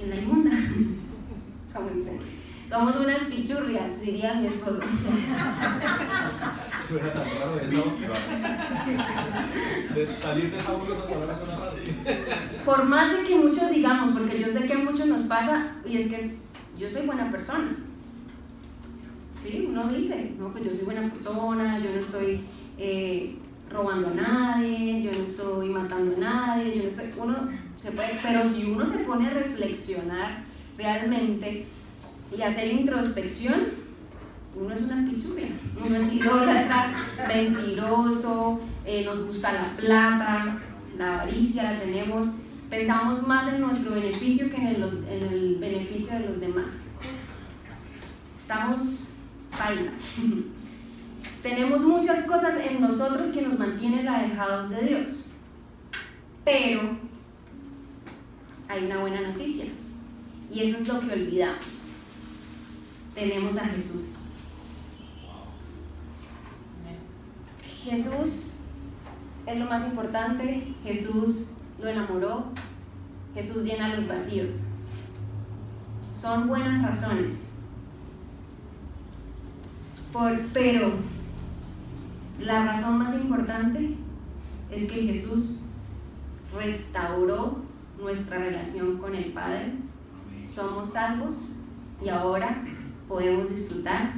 en 0.00 0.10
la 0.10 0.16
inmunda, 0.16 0.50
como 1.74 1.90
dicen. 1.90 2.18
Somos 2.68 2.94
unas 2.94 3.24
pichurrias, 3.24 4.00
diría 4.00 4.34
mi 4.34 4.46
esposo. 4.46 4.80
Suena 6.86 7.12
tan 7.12 7.24
raro 7.24 7.58
eso. 7.58 7.96
De 9.94 10.16
salir 10.16 10.52
de 10.52 10.58
esa 10.58 10.72
esa 10.72 11.08
palabra 11.08 11.36
suena 11.36 11.56
raro. 11.56 11.72
Por 12.64 12.84
más 12.84 13.10
de 13.12 13.24
que 13.24 13.34
muchos 13.34 13.70
digamos, 13.70 14.10
porque 14.12 14.40
yo 14.40 14.48
sé 14.48 14.66
que 14.66 14.74
a 14.74 14.78
muchos 14.78 15.06
nos 15.08 15.22
pasa, 15.24 15.72
y 15.84 15.96
es 15.96 16.08
que 16.08 16.36
yo 16.78 16.88
soy 16.88 17.06
buena 17.06 17.28
persona. 17.28 17.76
Sí, 19.42 19.66
uno 19.68 19.88
dice, 19.88 20.34
no, 20.38 20.52
pues 20.52 20.64
yo 20.64 20.72
soy 20.72 20.84
buena 20.84 21.08
persona, 21.08 21.78
yo 21.78 21.90
no 21.90 22.00
estoy 22.00 22.42
eh, 22.78 23.36
robando 23.70 24.08
a 24.08 24.14
nadie, 24.14 25.02
yo 25.02 25.12
no 25.12 25.24
estoy 25.24 25.68
matando 25.68 26.16
a 26.16 26.18
nadie, 26.18 26.76
yo 26.76 26.82
no 26.82 26.88
estoy. 26.88 27.12
Uno 27.16 27.48
se 27.76 27.92
puede, 27.92 28.18
pero 28.22 28.44
si 28.44 28.64
uno 28.64 28.84
se 28.84 28.98
pone 28.98 29.28
a 29.28 29.30
reflexionar 29.30 30.42
realmente 30.76 31.66
y 32.36 32.42
hacer 32.42 32.72
introspección, 32.72 33.80
uno 34.54 34.74
es 34.74 34.80
una 34.80 35.08
pichurria, 35.08 35.48
uno 35.84 35.96
es 35.96 36.12
idólatra, 36.12 36.92
mentiroso, 37.28 38.60
eh, 38.84 39.04
nos 39.04 39.26
gusta 39.26 39.52
la 39.52 39.62
plata, 39.76 40.58
la 40.98 41.14
avaricia 41.14 41.62
la 41.62 41.78
tenemos, 41.78 42.26
pensamos 42.68 43.26
más 43.26 43.52
en 43.52 43.60
nuestro 43.60 43.94
beneficio 43.94 44.50
que 44.50 44.56
en 44.56 44.66
el, 44.66 44.82
en 45.08 45.32
el 45.32 45.56
beneficio 45.56 46.14
de 46.14 46.20
los 46.20 46.40
demás. 46.40 46.88
Estamos 48.40 49.04
baila. 49.56 49.92
tenemos 51.42 51.82
muchas 51.82 52.24
cosas 52.24 52.60
en 52.66 52.80
nosotros 52.80 53.30
que 53.30 53.42
nos 53.42 53.58
mantienen 53.58 54.06
alejados 54.08 54.70
de 54.70 54.82
Dios, 54.82 55.30
pero 56.44 56.98
hay 58.68 58.84
una 58.84 58.98
buena 58.98 59.20
noticia 59.22 59.64
y 60.52 60.60
eso 60.60 60.78
es 60.78 60.88
lo 60.88 61.00
que 61.00 61.12
olvidamos. 61.12 61.64
Tenemos 63.14 63.56
a 63.56 63.64
Jesús. 63.66 64.16
Jesús 67.82 68.58
es 69.46 69.58
lo 69.58 69.64
más 69.64 69.86
importante, 69.86 70.74
Jesús 70.84 71.52
lo 71.80 71.88
enamoró, 71.88 72.52
Jesús 73.34 73.64
llena 73.64 73.94
los 73.96 74.06
vacíos. 74.06 74.64
Son 76.12 76.46
buenas 76.46 76.82
razones. 76.82 77.54
Por, 80.12 80.38
pero 80.52 80.92
la 82.40 82.64
razón 82.64 82.98
más 82.98 83.14
importante 83.14 83.96
es 84.70 84.90
que 84.90 85.02
Jesús 85.02 85.64
restauró 86.54 87.58
nuestra 87.98 88.38
relación 88.38 88.98
con 88.98 89.14
el 89.14 89.32
Padre. 89.32 89.72
Somos 90.44 90.90
salvos 90.90 91.34
y 92.02 92.08
ahora 92.08 92.64
podemos 93.08 93.50
disfrutar 93.50 94.14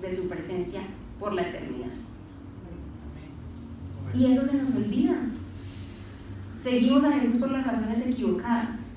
de 0.00 0.12
su 0.14 0.28
presencia 0.28 0.82
por 1.18 1.32
la 1.32 1.42
eternidad. 1.42 1.90
Y 4.14 4.32
eso 4.32 4.44
se 4.44 4.54
nos 4.54 4.74
olvida. 4.74 5.16
Seguimos 6.62 7.04
a 7.04 7.12
Jesús 7.12 7.36
por 7.36 7.50
las 7.50 7.66
razones 7.66 8.06
equivocadas. 8.06 8.90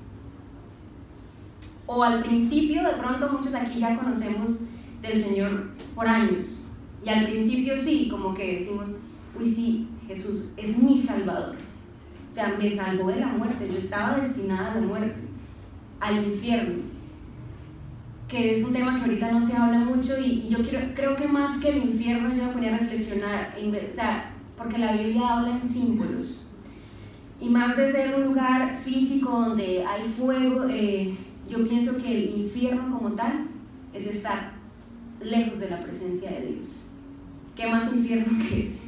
O 1.86 2.02
al 2.02 2.22
principio, 2.22 2.82
de 2.82 2.94
pronto 2.94 3.28
muchos 3.28 3.54
aquí 3.54 3.80
ya 3.80 3.96
conocemos 3.96 4.66
del 5.00 5.22
Señor 5.22 5.70
por 5.94 6.06
años. 6.06 6.61
Y 7.04 7.08
al 7.08 7.26
principio 7.26 7.76
sí, 7.76 8.08
como 8.08 8.32
que 8.34 8.58
decimos, 8.58 8.86
uy 9.38 9.46
sí, 9.46 9.88
Jesús 10.06 10.52
es 10.56 10.78
mi 10.78 10.98
Salvador. 10.98 11.56
O 12.28 12.32
sea, 12.32 12.56
me 12.58 12.70
salvó 12.70 13.08
de 13.08 13.20
la 13.20 13.26
muerte. 13.26 13.68
Yo 13.70 13.78
estaba 13.78 14.16
destinada 14.16 14.72
a 14.72 14.74
la 14.76 14.80
muerte, 14.80 15.20
al 16.00 16.24
infierno. 16.24 16.82
Que 18.28 18.54
es 18.54 18.64
un 18.64 18.72
tema 18.72 18.96
que 18.96 19.02
ahorita 19.02 19.30
no 19.30 19.40
se 19.40 19.54
habla 19.54 19.80
mucho 19.80 20.18
y, 20.18 20.48
yo 20.48 20.62
quiero, 20.62 20.94
creo 20.94 21.16
que 21.16 21.28
más 21.28 21.58
que 21.58 21.68
el 21.68 21.84
infierno 21.84 22.34
yo 22.34 22.44
me 22.44 22.52
ponía 22.52 22.74
a 22.74 22.78
reflexionar. 22.78 23.54
O 23.58 23.92
sea, 23.92 24.32
porque 24.56 24.78
la 24.78 24.92
Biblia 24.92 25.28
habla 25.28 25.58
en 25.58 25.66
símbolos. 25.66 26.46
Y 27.40 27.48
más 27.48 27.76
de 27.76 27.90
ser 27.90 28.14
un 28.14 28.26
lugar 28.26 28.74
físico 28.74 29.28
donde 29.30 29.84
hay 29.84 30.04
fuego, 30.04 30.66
eh, 30.70 31.14
yo 31.48 31.66
pienso 31.68 31.98
que 31.98 32.16
el 32.16 32.40
infierno 32.40 32.96
como 32.96 33.14
tal 33.14 33.48
es 33.92 34.06
estar 34.06 34.52
lejos 35.20 35.58
de 35.58 35.68
la 35.68 35.80
presencia 35.80 36.30
de 36.30 36.46
Dios. 36.46 36.91
¿Qué 37.56 37.66
más 37.66 37.92
infierno 37.92 38.38
que 38.48 38.62
ese? 38.62 38.80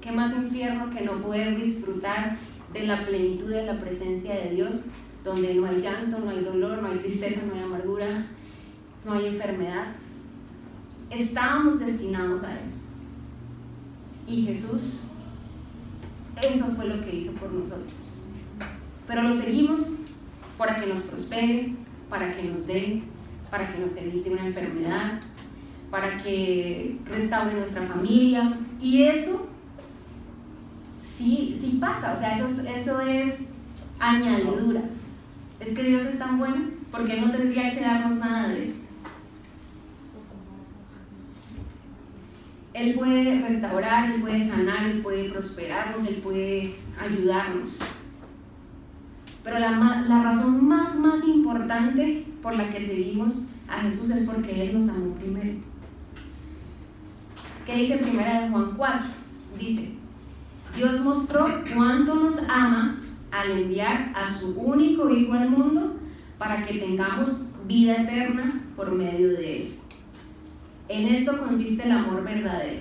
¿Qué 0.00 0.10
más 0.10 0.34
infierno 0.34 0.90
que 0.90 1.02
no 1.02 1.12
poder 1.14 1.56
disfrutar 1.56 2.38
de 2.72 2.86
la 2.86 3.06
plenitud 3.06 3.48
de 3.48 3.64
la 3.64 3.78
presencia 3.78 4.34
de 4.34 4.50
Dios, 4.50 4.86
donde 5.22 5.54
no 5.54 5.66
hay 5.66 5.80
llanto, 5.80 6.18
no 6.18 6.30
hay 6.30 6.42
dolor, 6.42 6.82
no 6.82 6.88
hay 6.88 6.98
tristeza, 6.98 7.42
no 7.46 7.54
hay 7.54 7.62
amargura, 7.62 8.26
no 9.04 9.12
hay 9.12 9.26
enfermedad? 9.26 9.88
Estábamos 11.10 11.78
destinados 11.78 12.42
a 12.42 12.54
eso. 12.54 12.76
Y 14.26 14.42
Jesús, 14.46 15.02
eso 16.42 16.66
fue 16.76 16.86
lo 16.86 17.00
que 17.02 17.16
hizo 17.16 17.32
por 17.32 17.52
nosotros. 17.52 17.92
Pero 19.06 19.22
lo 19.22 19.34
seguimos 19.34 20.00
para 20.56 20.80
que 20.80 20.86
nos 20.86 21.00
prospere, 21.00 21.74
para 22.08 22.34
que 22.34 22.44
nos 22.44 22.66
dé, 22.66 23.02
para 23.50 23.72
que 23.72 23.78
nos 23.78 23.96
evite 23.96 24.30
una 24.30 24.46
enfermedad, 24.46 25.20
para 25.90 26.16
que 26.18 26.98
restaure 27.04 27.54
nuestra 27.54 27.82
familia. 27.82 28.58
Y 28.80 29.02
eso 29.02 29.48
sí, 31.02 31.54
sí 31.54 31.78
pasa, 31.80 32.14
o 32.14 32.18
sea, 32.18 32.34
eso, 32.34 32.46
eso 32.66 33.00
es 33.00 33.46
añadidura. 33.98 34.82
Es 35.58 35.74
que 35.74 35.82
Dios 35.82 36.04
es 36.04 36.18
tan 36.18 36.38
bueno 36.38 36.70
porque 36.90 37.20
no 37.20 37.30
tendría 37.30 37.72
que 37.72 37.80
darnos 37.80 38.16
nada 38.16 38.48
de 38.48 38.62
eso. 38.62 38.80
Él 42.72 42.94
puede 42.94 43.40
restaurar, 43.40 44.10
Él 44.10 44.20
puede 44.22 44.40
sanar, 44.40 44.84
Él 44.84 45.02
puede 45.02 45.28
prosperarnos, 45.28 46.06
Él 46.06 46.20
puede 46.22 46.76
ayudarnos. 46.98 47.78
Pero 49.42 49.58
la, 49.58 49.70
la, 49.70 50.22
razón 50.22 50.66
más, 50.66 50.96
más 50.96 51.26
importante 51.26 52.26
por 52.42 52.54
la 52.54 52.70
que 52.70 52.80
seguimos 52.80 53.50
a 53.68 53.80
Jesús 53.80 54.10
es 54.10 54.22
porque 54.22 54.62
Él 54.62 54.78
nos 54.78 54.88
amó 54.88 55.14
primero. 55.14 55.69
¿Qué 57.70 57.76
dice 57.76 57.98
primera 57.98 58.40
de 58.42 58.48
Juan 58.48 58.74
4? 58.76 59.06
Dice, 59.56 59.90
Dios 60.76 61.04
mostró 61.04 61.46
cuánto 61.72 62.16
nos 62.16 62.42
ama 62.48 62.98
al 63.30 63.50
enviar 63.52 64.12
a 64.12 64.26
su 64.26 64.58
único 64.58 65.08
Hijo 65.08 65.34
al 65.34 65.50
mundo 65.50 65.94
para 66.36 66.66
que 66.66 66.80
tengamos 66.80 67.44
vida 67.68 68.02
eterna 68.02 68.60
por 68.74 68.90
medio 68.90 69.28
de 69.28 69.56
Él. 69.56 69.74
En 70.88 71.14
esto 71.14 71.38
consiste 71.38 71.84
el 71.84 71.92
amor 71.92 72.24
verdadero. 72.24 72.80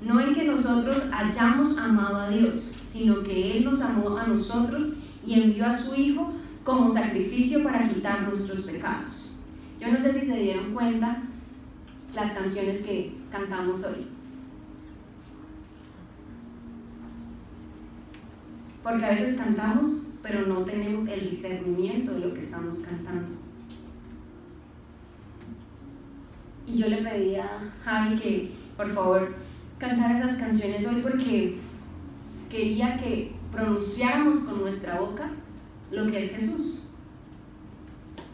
No 0.00 0.18
en 0.18 0.34
que 0.34 0.48
nosotros 0.48 1.08
hayamos 1.12 1.78
amado 1.78 2.16
a 2.16 2.28
Dios, 2.28 2.74
sino 2.84 3.22
que 3.22 3.56
Él 3.56 3.64
nos 3.64 3.82
amó 3.82 4.16
a 4.16 4.26
nosotros 4.26 4.94
y 5.24 5.40
envió 5.40 5.64
a 5.66 5.78
su 5.78 5.94
Hijo 5.94 6.32
como 6.64 6.92
sacrificio 6.92 7.62
para 7.62 7.88
quitar 7.88 8.22
nuestros 8.22 8.62
pecados. 8.62 9.30
Yo 9.80 9.92
no 9.92 10.00
sé 10.00 10.12
si 10.12 10.26
se 10.26 10.36
dieron 10.40 10.74
cuenta 10.74 11.22
las 12.16 12.32
canciones 12.32 12.80
que 12.82 13.21
cantamos 13.32 13.82
hoy. 13.84 14.06
Porque 18.82 19.04
a 19.04 19.10
veces 19.10 19.38
cantamos, 19.38 20.14
pero 20.22 20.46
no 20.46 20.64
tenemos 20.64 21.06
el 21.08 21.30
discernimiento 21.30 22.12
de 22.12 22.20
lo 22.20 22.34
que 22.34 22.40
estamos 22.40 22.78
cantando. 22.78 23.28
Y 26.66 26.76
yo 26.76 26.88
le 26.88 26.98
pedí 26.98 27.36
a 27.36 27.72
Javi 27.84 28.16
que 28.16 28.50
por 28.76 28.92
favor 28.92 29.34
cantara 29.78 30.16
esas 30.16 30.38
canciones 30.38 30.86
hoy 30.86 31.00
porque 31.02 31.58
quería 32.50 32.96
que 32.98 33.32
pronunciáramos 33.50 34.38
con 34.38 34.60
nuestra 34.60 35.00
boca 35.00 35.30
lo 35.90 36.06
que 36.10 36.24
es 36.24 36.32
Jesús. 36.32 36.86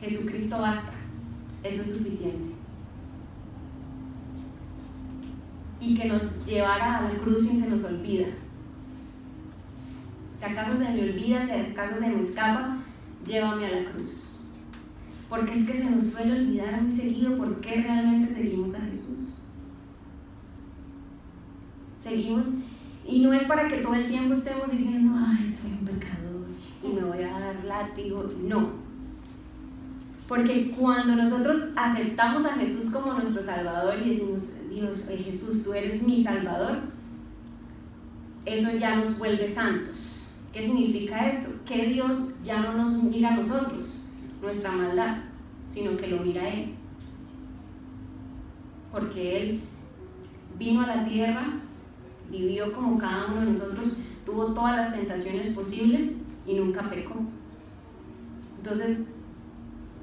Jesucristo 0.01 0.61
basta, 0.61 0.93
eso 1.63 1.83
es 1.83 1.91
suficiente. 1.91 2.58
Y 5.81 5.95
que 5.95 6.09
nos 6.09 6.45
llevara 6.45 6.99
a 6.99 7.03
la 7.03 7.19
cruz 7.19 7.47
sin 7.47 7.61
se 7.61 7.69
nos 7.69 7.85
olvida. 7.85 8.27
Si 10.33 10.45
acaso 10.45 10.77
se 10.77 10.85
me 10.85 11.03
olvida, 11.03 11.45
si 11.45 11.51
acaso 11.51 11.97
se 11.97 12.09
me 12.09 12.21
escapa, 12.21 12.79
llévame 13.27 13.67
a 13.67 13.81
la 13.81 13.91
cruz. 13.91 14.29
Porque 15.29 15.55
es 15.55 15.67
que 15.67 15.77
se 15.77 15.91
nos 15.91 16.05
suele 16.05 16.37
olvidar 16.37 16.81
muy 16.81 16.93
seguido 16.93 17.37
por 17.37 17.61
qué 17.61 17.83
realmente 17.83 18.33
seguimos 18.33 18.75
a 18.75 18.81
Jesús. 18.81 19.43
Seguimos, 21.99 22.47
y 23.05 23.23
no 23.23 23.33
es 23.33 23.45
para 23.45 23.69
que 23.69 23.79
todo 23.79 23.95
el 23.95 24.07
tiempo 24.07 24.35
estemos 24.35 24.71
diciendo, 24.71 25.13
ay, 25.17 25.47
soy 25.47 25.73
un 25.73 25.85
pecador 25.85 26.47
y 26.83 26.89
me 26.89 27.03
voy 27.03 27.23
a 27.23 27.39
dar 27.39 27.65
látigo. 27.65 28.31
No. 28.43 28.71
Porque 30.29 30.71
cuando 30.71 31.17
nosotros 31.17 31.71
aceptamos 31.75 32.45
a 32.45 32.55
Jesús 32.55 32.91
como 32.91 33.15
nuestro 33.15 33.43
Salvador 33.43 33.97
y 34.05 34.11
decimos, 34.11 34.53
Dios, 34.79 35.09
eh, 35.09 35.19
Jesús, 35.19 35.65
tú 35.65 35.73
eres 35.73 36.03
mi 36.03 36.23
Salvador, 36.23 36.79
eso 38.45 38.77
ya 38.79 38.97
nos 38.97 39.19
vuelve 39.19 39.49
santos. 39.49 40.31
¿Qué 40.53 40.63
significa 40.63 41.29
esto? 41.31 41.51
Que 41.67 41.87
Dios 41.87 42.35
ya 42.43 42.61
no 42.61 42.75
nos 42.75 43.03
mira 43.03 43.31
a 43.31 43.37
nosotros, 43.37 44.09
nuestra 44.41 44.73
maldad, 44.73 45.19
sino 45.67 45.97
que 45.97 46.07
lo 46.07 46.21
mira 46.21 46.49
Él. 46.49 46.75
Porque 48.93 49.43
Él 49.43 49.61
vino 50.59 50.83
a 50.83 50.87
la 50.87 51.05
tierra, 51.05 51.61
vivió 52.31 52.73
como 52.73 52.99
cada 52.99 53.27
uno 53.27 53.41
de 53.41 53.47
nosotros, 53.47 53.99
tuvo 54.25 54.55
todas 54.55 54.77
las 54.77 54.95
tentaciones 54.95 55.49
posibles 55.49 56.13
y 56.47 56.55
nunca 56.55 56.89
pecó. 56.89 57.17
Entonces, 58.59 59.05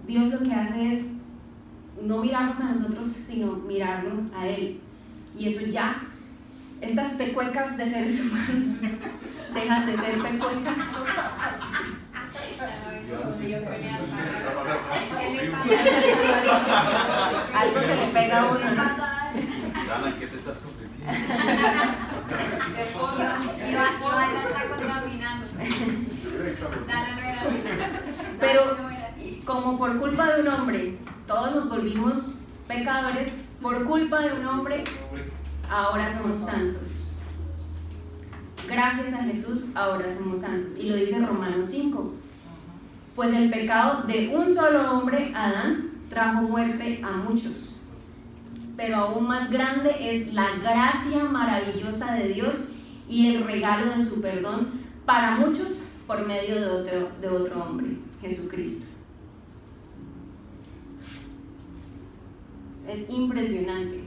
Dios 0.05 0.31
lo 0.31 0.39
que 0.39 0.53
hace 0.53 0.91
es 0.91 1.14
no 2.01 2.19
mirarnos 2.19 2.59
a 2.59 2.71
nosotros, 2.71 3.07
sino 3.07 3.53
mirarlo 3.53 4.23
a 4.35 4.47
Él. 4.47 4.79
Y 5.37 5.47
eso 5.47 5.65
ya, 5.65 6.01
estas 6.81 7.13
pecuecas 7.13 7.77
de 7.77 7.89
seres 7.89 8.21
humanos 8.25 8.61
dejan 9.53 9.85
de 9.85 9.97
ser 9.97 10.21
pecuecas 10.21 10.75
algo 17.53 17.79
se 17.79 17.95
le 17.95 18.07
pega 18.13 18.41
a 18.41 18.45
uno. 18.45 18.59
Dana, 19.87 20.15
¿qué 20.19 20.27
te 20.27 20.37
estás 20.37 20.63
está 24.47 24.67
contaminando. 24.69 25.45
Dana 26.87 27.15
no 27.15 27.21
era 27.21 27.41
así. 27.41 27.63
Pero 28.39 28.77
como 29.45 29.77
por 29.77 29.97
culpa 29.99 30.33
de 30.33 30.41
un 30.41 30.47
hombre, 30.47 30.97
todos 31.27 31.55
nos 31.55 31.69
volvimos 31.69 32.35
pecadores, 32.67 33.35
por 33.61 33.83
culpa 33.85 34.21
de 34.21 34.33
un 34.33 34.45
hombre, 34.45 34.83
ahora 35.69 36.09
somos 36.11 36.41
santos. 36.41 37.11
Gracias 38.67 39.13
a 39.13 39.23
Jesús, 39.23 39.65
ahora 39.75 40.09
somos 40.09 40.41
santos. 40.41 40.77
Y 40.77 40.89
lo 40.89 40.95
dice 40.95 41.19
Romanos 41.19 41.67
5 41.67 42.13
pues 43.15 43.31
el 43.31 43.49
pecado 43.49 44.03
de 44.03 44.35
un 44.35 44.53
solo 44.53 44.91
hombre, 44.91 45.31
Adán, 45.33 45.91
trajo 46.09 46.41
muerte 46.41 47.01
a 47.01 47.11
muchos. 47.15 47.87
Pero 48.75 48.97
aún 48.97 49.27
más 49.27 49.49
grande 49.49 49.95
es 50.01 50.33
la 50.33 50.49
gracia 50.61 51.23
maravillosa 51.23 52.13
de 52.15 52.27
Dios 52.27 52.65
y 53.07 53.33
el 53.33 53.45
regalo 53.45 53.93
de 53.93 54.03
su 54.03 54.21
perdón 54.21 54.81
para 55.05 55.37
muchos 55.37 55.83
por 56.05 56.27
medio 56.27 56.59
de 56.59 56.67
otro, 56.67 57.09
de 57.21 57.29
otro 57.29 57.63
hombre, 57.63 57.97
Jesucristo. 58.21 58.85
Es 62.87 63.09
impresionante, 63.09 64.01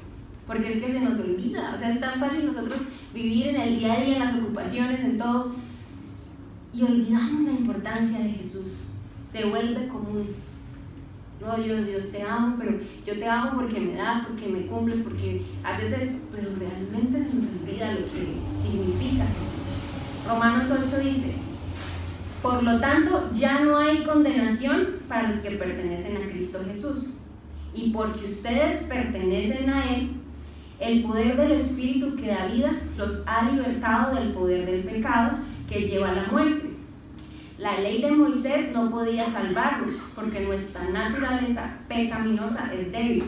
porque 0.47 0.73
es 0.73 0.83
que 0.83 0.93
se 0.93 1.01
nos 1.01 1.19
olvida, 1.19 1.73
o 1.75 1.79
sea, 1.79 1.91
es 1.91 2.01
tan 2.01 2.19
fácil 2.21 2.47
nosotros 2.47 2.79
vivir 3.13 3.49
en 3.49 3.57
el 3.57 3.79
día 3.79 3.93
a 3.95 4.01
día, 4.01 4.15
en 4.15 4.21
las 4.21 4.37
ocupaciones, 4.37 5.01
en 5.01 5.19
todo, 5.19 5.53
y 6.73 6.83
olvidamos 6.83 7.43
la 7.43 7.53
importancia 7.53 8.19
de 8.19 8.31
Jesús 8.31 8.89
se 9.31 9.45
vuelve 9.45 9.89
común. 9.89 10.35
No, 11.41 11.57
Dios, 11.57 11.87
Dios 11.87 12.11
te 12.11 12.23
amo, 12.23 12.57
pero 12.59 12.81
yo 13.07 13.15
te 13.15 13.29
amo 13.29 13.53
porque 13.55 13.81
me 13.81 13.95
das, 13.95 14.27
porque 14.27 14.49
me 14.49 14.67
cumples, 14.67 15.01
porque 15.01 15.45
haces 15.63 15.93
esto, 15.93 16.19
pero 16.33 16.49
realmente 16.59 17.21
se 17.21 17.35
nos 17.35 17.45
olvida 17.45 17.93
lo 17.93 18.07
que 18.07 18.35
significa 18.61 19.25
Jesús. 19.25 19.75
Romanos 20.27 20.67
8 20.69 20.99
dice, 20.99 21.35
por 22.43 22.63
lo 22.63 22.81
tanto, 22.81 23.31
ya 23.33 23.61
no 23.61 23.77
hay 23.77 24.03
condenación 24.03 24.97
para 25.09 25.29
los 25.29 25.37
que 25.37 25.53
pertenecen 25.53 26.17
a 26.17 26.29
Cristo 26.29 26.61
Jesús. 26.67 27.18
Y 27.79 27.91
porque 27.91 28.27
ustedes 28.27 28.85
pertenecen 28.85 29.71
a 29.71 29.95
Él, 29.95 30.11
el 30.81 31.03
poder 31.03 31.37
del 31.37 31.53
Espíritu 31.53 32.17
que 32.17 32.29
da 32.29 32.47
vida 32.47 32.81
los 32.97 33.23
ha 33.27 33.51
libertado 33.51 34.15
del 34.15 34.33
poder 34.33 34.67
del 34.67 34.85
pecado 34.85 35.39
que 35.69 35.87
lleva 35.87 36.11
a 36.11 36.15
la 36.15 36.27
muerte 36.27 36.69
la 37.59 37.81
ley 37.81 38.01
de 38.01 38.13
Moisés 38.13 38.71
no 38.73 38.89
podía 38.89 39.27
salvarnos 39.27 39.95
porque 40.15 40.43
nuestra 40.43 40.89
naturaleza 40.91 41.81
pecaminosa 41.89 42.73
es 42.73 42.93
débil. 42.93 43.25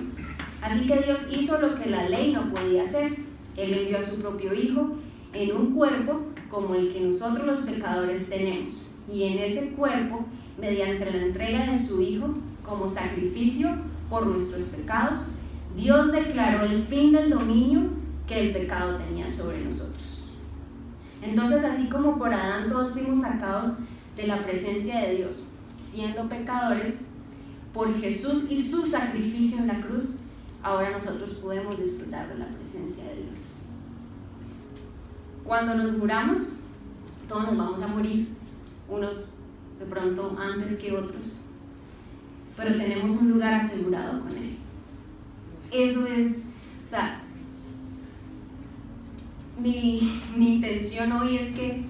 Así 0.63 0.87
que 0.87 0.99
Dios 0.99 1.19
hizo 1.33 1.61
lo 1.61 1.75
que 1.75 1.91
la 1.91 2.09
ley 2.09 2.33
no 2.33 2.49
podía 2.55 2.85
hacer. 2.85 3.17
Él 3.57 3.75
envió 3.75 3.99
a 3.99 4.03
su 4.03 4.21
propio 4.21 4.55
Hijo 4.55 4.95
en 5.33 5.57
un 5.57 5.75
cuerpo 5.75 6.21
como 6.49 6.77
el 6.77 6.93
que 6.93 7.01
nosotros 7.01 7.45
los 7.45 7.61
pecadores 7.63 8.29
tenemos. 8.29 8.89
Y 9.13 9.25
en 9.25 9.39
ese 9.41 9.71
cuerpo, 9.71 10.25
mediante 10.61 11.11
la 11.11 11.23
entrega 11.23 11.67
de 11.67 11.77
su 11.77 12.01
Hijo 12.01 12.33
como 12.63 12.89
sacrificio 12.89 13.69
por 14.11 14.27
nuestros 14.27 14.64
pecados, 14.64 15.29
Dios 15.77 16.12
declaró 16.12 16.64
el 16.64 16.83
fin 16.83 17.12
del 17.12 17.31
dominio 17.31 17.88
que 18.27 18.49
el 18.49 18.53
pecado 18.53 18.99
tenía 18.99 19.31
sobre 19.31 19.64
nosotros. 19.64 20.37
Entonces, 21.23 21.64
así 21.64 21.88
como 21.88 22.18
por 22.18 22.35
Adán 22.35 22.68
todos 22.68 22.90
fuimos 22.90 23.20
sacados 23.20 23.70
de 24.16 24.27
la 24.27 24.42
presencia 24.42 25.01
de 25.01 25.14
Dios, 25.14 25.53
siendo 25.79 26.29
pecadores, 26.29 27.07
por 27.73 27.94
Jesús 28.01 28.44
y 28.51 28.59
su 28.59 28.85
sacrificio 28.85 29.59
en 29.59 29.68
la 29.68 29.81
cruz, 29.81 30.16
ahora 30.62 30.90
nosotros 30.90 31.35
podemos 31.35 31.81
disfrutar 31.81 32.29
de 32.29 32.38
la 32.38 32.49
presencia 32.49 33.05
de 33.05 33.16
Dios. 33.16 33.57
cuando 35.44 35.75
nos 35.75 35.96
muramos, 35.96 36.38
todos 37.27 37.44
nos 37.46 37.57
vamos 37.57 37.83
a 37.83 37.88
morir, 37.88 38.29
unos 38.88 39.31
de 39.81 39.87
pronto 39.87 40.37
antes 40.38 40.79
que 40.79 40.92
otros, 40.92 41.39
pero 42.57 42.77
tenemos 42.77 43.13
un 43.13 43.31
lugar 43.31 43.55
asegurado 43.55 44.21
con 44.23 44.37
Él. 44.37 44.57
Eso 45.71 46.07
es, 46.07 46.45
o 46.85 46.89
sea, 46.89 47.21
mi, 49.61 50.21
mi 50.37 50.55
intención 50.57 51.13
hoy 51.13 51.37
es 51.37 51.53
que 51.53 51.85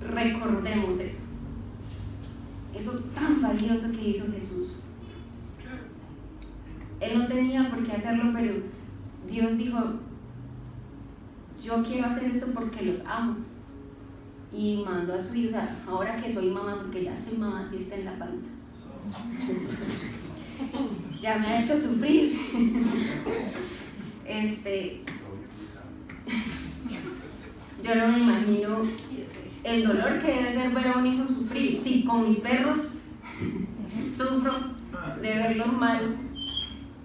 recordemos 0.00 0.98
eso, 0.98 1.22
eso 2.74 2.98
tan 3.14 3.40
valioso 3.40 3.92
que 3.92 4.08
hizo 4.08 4.30
Jesús. 4.32 4.82
Él 7.00 7.18
no 7.18 7.26
tenía 7.26 7.68
por 7.68 7.84
qué 7.84 7.92
hacerlo, 7.92 8.30
pero 8.32 8.54
Dios 9.28 9.58
dijo, 9.58 9.78
yo 11.62 11.82
quiero 11.82 12.06
hacer 12.06 12.30
esto 12.30 12.46
porque 12.54 12.84
los 12.84 13.00
amo. 13.06 13.36
Y 14.52 14.84
mandó 14.84 15.14
a 15.14 15.20
su 15.20 15.34
hijo, 15.34 15.48
o 15.48 15.50
sea, 15.52 15.82
ahora 15.88 16.16
que 16.16 16.32
soy 16.32 16.50
mamá, 16.50 16.76
porque 16.80 17.04
ya 17.04 17.18
soy 17.18 17.38
mamá, 17.38 17.66
si 17.68 17.78
está 17.78 17.96
en 17.96 18.04
la 18.04 18.18
panza. 18.18 18.48
Ya 21.20 21.38
me 21.38 21.46
ha 21.46 21.62
hecho 21.62 21.78
sufrir. 21.78 22.36
este, 24.26 25.02
yo 27.82 27.94
no 27.94 28.08
me 28.08 28.18
imagino 28.18 28.82
el 29.64 29.86
dolor 29.86 30.18
que 30.20 30.32
debe 30.32 30.52
ser 30.52 30.70
ver 30.70 30.88
a 30.88 30.98
un 30.98 31.06
hijo 31.06 31.26
sufrir. 31.26 31.80
Sí, 31.80 32.04
con 32.04 32.28
mis 32.28 32.38
perros 32.38 32.94
sufro 34.08 34.52
de 35.20 35.28
verlos 35.28 35.72
mal 35.72 36.00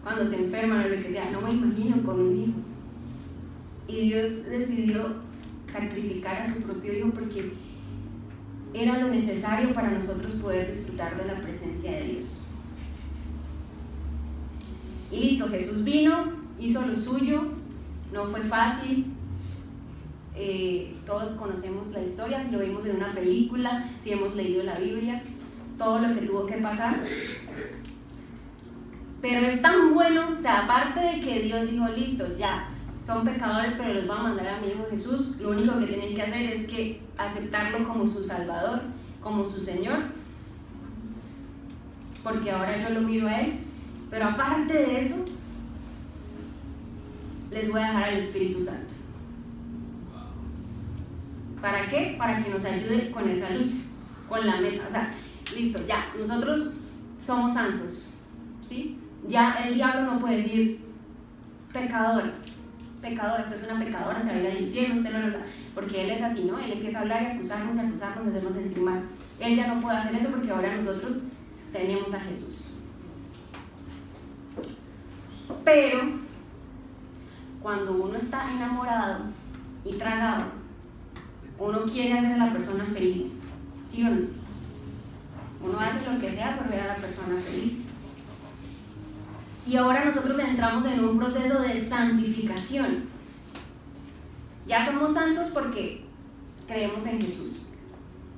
cuando 0.03 0.25
se 0.25 0.35
enferman 0.37 0.85
o 0.85 0.87
lo 0.87 1.03
que 1.03 1.11
sea. 1.11 1.29
No 1.31 1.41
me 1.41 1.51
imagino 1.51 2.03
con 2.03 2.19
un 2.19 2.41
hijo. 2.41 2.53
Y 3.87 4.09
Dios 4.09 4.45
decidió 4.45 5.15
sacrificar 5.71 6.41
a 6.41 6.53
su 6.53 6.61
propio 6.61 6.93
hijo 6.93 7.09
porque 7.11 7.53
era 8.79 8.99
lo 8.99 9.09
necesario 9.09 9.73
para 9.73 9.89
nosotros 9.89 10.35
poder 10.35 10.67
disfrutar 10.67 11.17
de 11.17 11.25
la 11.25 11.41
presencia 11.41 11.91
de 11.91 12.03
Dios. 12.03 12.41
Y 15.11 15.19
listo, 15.19 15.47
Jesús 15.47 15.83
vino, 15.83 16.33
hizo 16.59 16.85
lo 16.85 16.97
suyo, 16.97 17.43
no 18.11 18.25
fue 18.25 18.41
fácil. 18.41 19.05
Eh, 20.35 20.93
todos 21.05 21.29
conocemos 21.29 21.89
la 21.89 22.03
historia, 22.03 22.43
si 22.43 22.51
lo 22.51 22.59
vimos 22.59 22.85
en 22.85 22.97
una 22.97 23.13
película, 23.13 23.89
si 23.99 24.11
hemos 24.11 24.35
leído 24.35 24.63
la 24.63 24.75
Biblia, 24.75 25.23
todo 25.77 25.99
lo 25.99 26.13
que 26.13 26.27
tuvo 26.27 26.45
que 26.45 26.57
pasar. 26.57 26.95
Pero 29.21 29.47
es 29.47 29.61
tan 29.61 29.93
bueno, 29.93 30.35
o 30.37 30.39
sea, 30.39 30.65
aparte 30.65 30.99
de 30.99 31.21
que 31.21 31.41
Dios 31.41 31.71
dijo, 31.71 31.87
listo, 31.87 32.37
ya, 32.37 32.69
son 33.07 33.23
pecadores, 33.23 33.73
pero 33.77 33.93
los 33.93 34.09
va 34.09 34.19
a 34.19 34.23
mandar 34.23 34.47
a 34.49 34.59
mi 34.59 34.67
Hijo 34.67 34.85
Jesús, 34.89 35.37
lo 35.39 35.51
único 35.51 35.79
que 35.79 35.85
tienen 35.85 36.13
que 36.13 36.21
hacer 36.21 36.41
es 36.41 36.67
que 36.67 37.01
aceptarlo 37.17 37.87
como 37.87 38.05
su 38.05 38.25
Salvador, 38.25 38.81
como 39.23 39.45
su 39.45 39.61
Señor, 39.61 39.99
porque 42.21 42.51
ahora 42.51 42.77
yo 42.77 42.89
lo 42.89 43.01
miro 43.01 43.29
a 43.29 43.39
Él. 43.39 43.59
Pero 44.09 44.25
aparte 44.25 44.73
de 44.73 44.99
eso, 44.99 45.15
les 47.49 47.71
voy 47.71 47.79
a 47.79 47.87
dejar 47.87 48.03
al 48.03 48.17
Espíritu 48.17 48.61
Santo. 48.61 48.93
¿Para 51.61 51.87
qué? 51.87 52.15
Para 52.17 52.43
que 52.43 52.49
nos 52.49 52.65
ayude 52.65 53.09
con 53.11 53.29
esa 53.29 53.49
lucha, 53.51 53.75
con 54.27 54.45
la 54.45 54.57
meta. 54.57 54.83
O 54.85 54.91
sea, 54.91 55.13
listo, 55.55 55.79
ya, 55.87 56.07
nosotros 56.19 56.73
somos 57.19 57.53
santos, 57.53 58.17
¿sí? 58.61 58.99
Ya 59.29 59.53
el 59.65 59.75
diablo 59.75 60.13
no 60.13 60.19
puede 60.19 60.37
decir 60.37 60.81
pecador, 61.71 62.33
pecadora, 63.09 63.43
usted 63.43 63.55
es 63.55 63.69
una 63.69 63.83
pecadora, 63.83 64.21
se 64.21 64.27
va 64.27 64.33
a 64.33 64.39
ir 64.39 64.47
al 64.47 64.61
infierno, 64.61 64.95
usted 64.95 65.11
no 65.11 65.27
lo 65.27 65.37
porque 65.73 66.03
él 66.03 66.09
es 66.09 66.21
así, 66.21 66.43
¿no? 66.43 66.57
Él 66.57 66.71
empieza 66.71 66.97
a 66.97 67.01
hablar 67.01 67.21
y 67.21 67.25
acusarnos 67.27 67.77
y 67.77 67.79
acusarnos, 67.79 68.27
hacernos 68.27 68.53
sentir 68.53 68.81
mal. 68.81 69.03
Él 69.39 69.55
ya 69.55 69.67
no 69.67 69.79
puede 69.79 69.97
hacer 69.97 70.15
eso 70.15 70.29
porque 70.29 70.49
ahora 70.49 70.75
nosotros 70.75 71.23
tenemos 71.71 72.13
a 72.13 72.19
Jesús. 72.19 72.73
Pero 75.63 75.99
cuando 77.61 77.91
uno 77.91 78.17
está 78.17 78.51
enamorado 78.51 79.25
y 79.85 79.93
tragado, 79.93 80.45
uno 81.59 81.83
quiere 81.83 82.17
hacer 82.17 82.33
a 82.33 82.45
la 82.45 82.53
persona 82.53 82.85
feliz, 82.85 83.39
¿sí 83.85 84.03
o 84.03 84.09
no? 84.09 84.27
Uno 85.63 85.79
hace 85.79 86.11
lo 86.11 86.19
que 86.19 86.31
sea 86.31 86.57
por 86.57 86.69
ver 86.69 86.81
a 86.81 86.87
la 86.87 86.95
persona 86.95 87.35
feliz. 87.41 87.86
Y 89.67 89.75
ahora 89.75 90.05
nosotros 90.05 90.39
entramos 90.39 90.85
en 90.85 91.03
un 91.03 91.17
proceso 91.17 91.59
de 91.59 91.77
santificación. 91.77 93.03
Ya 94.65 94.85
somos 94.85 95.13
santos 95.13 95.49
porque 95.49 96.05
creemos 96.67 97.05
en 97.05 97.19
Jesús. 97.19 97.73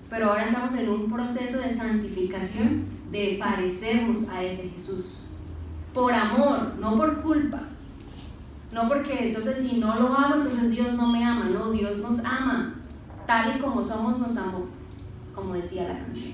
Pero 0.09 0.29
ahora 0.29 0.47
entramos 0.47 0.73
en 0.73 0.89
un 0.89 1.11
proceso 1.11 1.59
de 1.59 1.71
santificación, 1.71 2.85
de 3.11 3.37
parecernos 3.39 4.27
a 4.29 4.41
ese 4.41 4.69
Jesús. 4.69 5.27
Por 5.93 6.13
amor, 6.13 6.73
no 6.79 6.97
por 6.97 7.21
culpa. 7.21 7.61
No 8.71 8.87
porque 8.87 9.27
entonces 9.27 9.59
si 9.59 9.77
no 9.77 9.99
lo 9.99 10.07
amo, 10.07 10.35
entonces 10.35 10.71
Dios 10.71 10.93
no 10.95 11.11
me 11.11 11.23
ama. 11.23 11.45
No, 11.45 11.69
Dios 11.71 11.99
nos 11.99 12.25
ama. 12.25 12.73
Tal 13.27 13.55
y 13.55 13.59
como 13.59 13.83
somos, 13.83 14.17
nos 14.17 14.35
amó. 14.35 14.65
Como 15.35 15.53
decía 15.53 15.87
la 15.87 15.99
canción. 15.99 16.33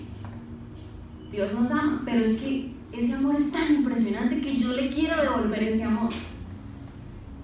Dios 1.31 1.53
nos 1.53 1.69
ama, 1.69 2.01
pero 2.05 2.23
es 2.23 2.39
que 2.39 2.74
ese 2.97 3.13
amor 3.13 3.35
es 3.35 3.51
tan 3.51 3.73
impresionante 3.73 4.39
que 4.39 4.57
yo 4.57 4.71
le 4.73 4.89
quiero 4.89 5.21
devolver 5.21 5.63
ese 5.63 5.83
amor. 5.83 6.11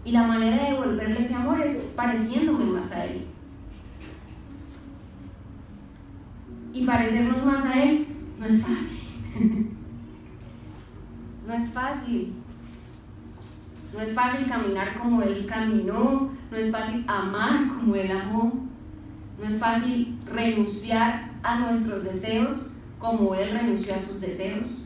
Y 0.04 0.12
la 0.12 0.24
manera 0.24 0.64
de 0.64 0.72
devolverle 0.72 1.22
ese 1.22 1.36
amor 1.36 1.62
es 1.62 1.94
pareciéndome 1.96 2.66
más 2.66 2.92
a 2.92 3.06
Él. 3.06 3.26
Y 6.74 6.86
parecernos 6.86 7.46
más 7.46 7.66
a 7.66 7.84
Él 7.84 8.08
no 8.40 8.46
es 8.46 8.62
fácil. 8.62 9.00
no 11.48 11.54
es 11.54 11.70
fácil. 11.70 12.34
No 13.94 14.00
es 14.00 14.14
fácil 14.14 14.48
caminar 14.48 14.98
como 15.00 15.22
Él 15.22 15.46
caminó. 15.46 16.32
No 16.50 16.58
es 16.58 16.72
fácil 16.72 17.04
amar 17.08 17.68
como 17.68 17.96
Él 17.96 18.12
amó. 18.12 18.68
No 19.38 19.48
es 19.48 19.60
fácil 19.60 20.18
renunciar 20.26 21.32
a 21.44 21.60
nuestros 21.60 22.04
deseos 22.04 22.72
como 23.00 23.36
Él 23.36 23.52
renunció 23.52 23.94
a 23.96 24.00
sus 24.00 24.22
deseos 24.22 24.81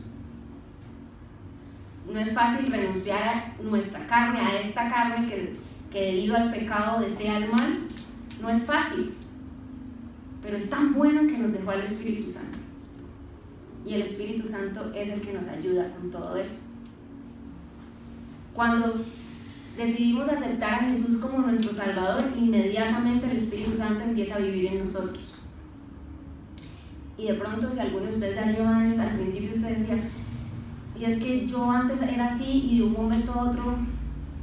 no 2.12 2.20
es 2.20 2.32
fácil 2.32 2.70
renunciar 2.70 3.22
a 3.22 3.62
nuestra 3.62 4.06
carne, 4.06 4.40
a 4.40 4.60
esta 4.60 4.88
carne 4.88 5.28
que, 5.28 5.56
que 5.90 6.12
debido 6.12 6.36
al 6.36 6.50
pecado 6.50 7.00
desea 7.00 7.38
el 7.38 7.50
mal. 7.50 7.78
No 8.40 8.50
es 8.50 8.64
fácil, 8.64 9.14
pero 10.42 10.56
es 10.56 10.70
tan 10.70 10.92
bueno 10.92 11.26
que 11.26 11.38
nos 11.38 11.52
dejó 11.52 11.70
al 11.70 11.82
Espíritu 11.82 12.30
Santo. 12.30 12.58
Y 13.84 13.94
el 13.94 14.02
Espíritu 14.02 14.46
Santo 14.46 14.92
es 14.94 15.08
el 15.08 15.20
que 15.20 15.32
nos 15.32 15.46
ayuda 15.48 15.92
con 15.92 16.10
todo 16.10 16.36
eso. 16.36 16.56
Cuando 18.52 19.04
decidimos 19.76 20.28
aceptar 20.28 20.74
a 20.74 20.84
Jesús 20.84 21.18
como 21.18 21.38
nuestro 21.38 21.72
Salvador, 21.72 22.22
inmediatamente 22.36 23.30
el 23.30 23.36
Espíritu 23.36 23.74
Santo 23.74 24.04
empieza 24.04 24.36
a 24.36 24.38
vivir 24.38 24.66
en 24.66 24.80
nosotros. 24.80 25.34
Y 27.18 27.26
de 27.28 27.34
pronto, 27.34 27.70
si 27.70 27.78
alguno 27.78 28.06
de 28.06 28.12
ustedes 28.12 28.46
lleva 28.46 28.76
años, 28.76 28.98
al 28.98 29.16
principio 29.16 29.50
usted 29.50 29.78
decía, 29.78 30.10
y 30.98 31.04
es 31.04 31.18
que 31.18 31.46
yo 31.46 31.70
antes 31.70 32.00
era 32.02 32.26
así 32.26 32.68
y 32.70 32.78
de 32.78 32.84
un 32.84 32.92
momento 32.92 33.32
a 33.32 33.44
otro 33.44 33.76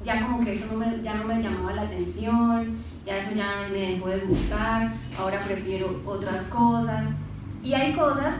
ya 0.03 0.25
como 0.25 0.43
que 0.43 0.53
eso 0.53 0.65
no 0.71 0.77
me, 0.77 1.01
ya 1.01 1.15
no 1.15 1.23
me 1.23 1.41
llamaba 1.41 1.73
la 1.73 1.83
atención, 1.83 2.75
ya 3.05 3.17
eso 3.17 3.35
ya 3.35 3.67
me 3.71 3.91
dejó 3.91 4.09
de 4.09 4.21
gustar, 4.21 4.93
ahora 5.17 5.43
prefiero 5.45 6.01
otras 6.05 6.43
cosas. 6.43 7.07
Y 7.63 7.73
hay 7.73 7.93
cosas 7.93 8.35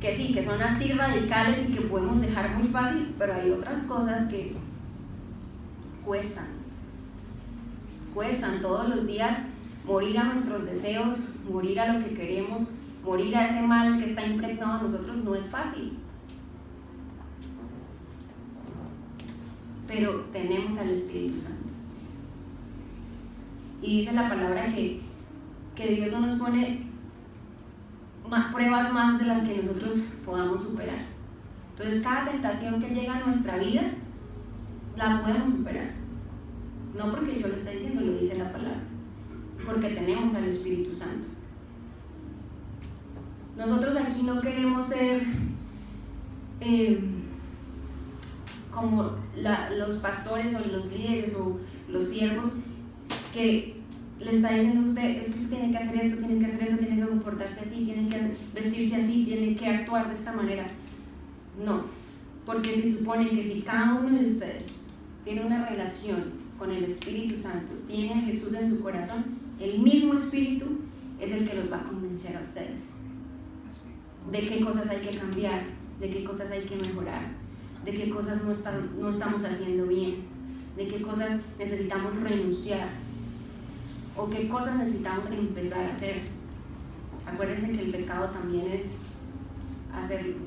que 0.00 0.14
sí, 0.14 0.32
que 0.32 0.42
son 0.42 0.60
así 0.62 0.92
radicales 0.92 1.68
y 1.68 1.72
que 1.72 1.82
podemos 1.82 2.20
dejar 2.20 2.56
muy 2.56 2.68
fácil, 2.68 3.14
pero 3.18 3.34
hay 3.34 3.50
otras 3.50 3.82
cosas 3.82 4.26
que 4.26 4.54
cuestan. 6.04 6.46
Cuestan 8.14 8.60
todos 8.60 8.88
los 8.88 9.06
días 9.06 9.38
morir 9.84 10.18
a 10.18 10.24
nuestros 10.24 10.64
deseos, 10.64 11.16
morir 11.50 11.80
a 11.80 11.92
lo 11.92 12.04
que 12.04 12.14
queremos, 12.14 12.68
morir 13.04 13.36
a 13.36 13.46
ese 13.46 13.62
mal 13.62 13.98
que 13.98 14.04
está 14.04 14.24
impregnado 14.24 14.74
a 14.74 14.82
nosotros 14.82 15.18
no 15.24 15.34
es 15.34 15.48
fácil. 15.48 15.98
Pero 19.92 20.24
tenemos 20.32 20.78
al 20.78 20.88
Espíritu 20.88 21.38
Santo. 21.38 21.68
Y 23.82 23.98
dice 23.98 24.12
la 24.12 24.26
palabra 24.26 24.72
que, 24.74 25.00
que 25.74 25.86
Dios 25.88 26.10
no 26.10 26.20
nos 26.20 26.34
pone 26.34 26.86
pruebas 28.50 28.90
más 28.90 29.18
de 29.18 29.26
las 29.26 29.42
que 29.42 29.58
nosotros 29.58 30.06
podamos 30.24 30.62
superar. 30.62 31.04
Entonces 31.72 32.02
cada 32.02 32.30
tentación 32.30 32.80
que 32.80 32.94
llega 32.94 33.16
a 33.16 33.24
nuestra 33.26 33.58
vida, 33.58 33.82
la 34.96 35.20
podemos 35.20 35.50
superar. 35.50 35.90
No 36.96 37.10
porque 37.10 37.38
yo 37.38 37.48
lo 37.48 37.54
esté 37.54 37.72
diciendo, 37.72 38.00
lo 38.00 38.18
dice 38.18 38.38
la 38.38 38.50
palabra. 38.50 38.80
Porque 39.66 39.88
tenemos 39.90 40.34
al 40.34 40.44
Espíritu 40.44 40.94
Santo. 40.94 41.28
Nosotros 43.56 43.94
aquí 43.96 44.22
no 44.22 44.40
queremos 44.40 44.86
ser... 44.86 45.26
Eh, 46.60 47.21
como 48.72 49.12
los 49.76 49.96
pastores 49.98 50.54
o 50.54 50.72
los 50.72 50.90
líderes 50.90 51.34
o 51.36 51.58
los 51.88 52.04
siervos 52.04 52.52
que 53.32 53.76
le 54.18 54.36
está 54.36 54.52
diciendo 54.52 54.82
a 54.82 54.84
usted, 54.84 55.10
es 55.20 55.30
que 55.30 55.40
usted 55.40 55.48
tiene 55.48 55.70
que 55.70 55.78
hacer 55.78 56.06
esto, 56.06 56.18
tiene 56.18 56.38
que 56.38 56.46
hacer 56.46 56.62
esto, 56.62 56.78
tiene 56.78 56.96
que 56.96 57.08
comportarse 57.08 57.60
así, 57.60 57.84
tiene 57.84 58.08
que 58.08 58.36
vestirse 58.54 58.96
así, 58.96 59.24
tiene 59.24 59.54
que 59.54 59.66
actuar 59.66 60.08
de 60.08 60.14
esta 60.14 60.32
manera. 60.32 60.66
No, 61.64 61.84
porque 62.46 62.80
se 62.80 62.98
supone 62.98 63.28
que 63.30 63.42
si 63.42 63.60
cada 63.62 63.94
uno 63.94 64.18
de 64.18 64.24
ustedes 64.24 64.74
tiene 65.24 65.44
una 65.44 65.68
relación 65.68 66.32
con 66.58 66.70
el 66.70 66.84
Espíritu 66.84 67.36
Santo, 67.36 67.72
tiene 67.86 68.14
a 68.14 68.20
Jesús 68.22 68.54
en 68.54 68.66
su 68.66 68.80
corazón, 68.80 69.24
el 69.60 69.80
mismo 69.80 70.14
Espíritu 70.14 70.78
es 71.20 71.30
el 71.32 71.48
que 71.48 71.54
los 71.54 71.70
va 71.70 71.78
a 71.78 71.84
convencer 71.84 72.36
a 72.36 72.40
ustedes. 72.40 72.94
De 74.30 74.46
qué 74.46 74.60
cosas 74.60 74.88
hay 74.88 75.00
que 75.00 75.16
cambiar, 75.16 75.64
de 76.00 76.08
qué 76.08 76.24
cosas 76.24 76.50
hay 76.50 76.62
que 76.62 76.76
mejorar, 76.76 77.41
de 77.84 77.92
qué 77.92 78.10
cosas 78.10 78.44
no, 78.44 78.52
están, 78.52 79.00
no 79.00 79.10
estamos 79.10 79.44
haciendo 79.44 79.86
bien, 79.86 80.24
de 80.76 80.88
qué 80.88 81.02
cosas 81.02 81.40
necesitamos 81.58 82.16
renunciar 82.20 82.88
o 84.16 84.28
qué 84.28 84.48
cosas 84.48 84.76
necesitamos 84.76 85.26
empezar 85.26 85.86
a 85.86 85.92
hacer. 85.92 86.22
Acuérdense 87.26 87.72
que 87.72 87.80
el 87.80 87.90
pecado 87.90 88.28
también 88.30 88.66
es 88.72 88.98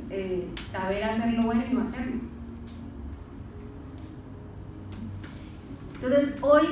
eh, 0.10 0.48
saber 0.72 1.04
hacer 1.04 1.34
lo 1.34 1.44
bueno 1.44 1.64
y 1.70 1.74
no 1.74 1.82
hacerlo. 1.82 2.22
Entonces 5.96 6.36
hoy 6.42 6.66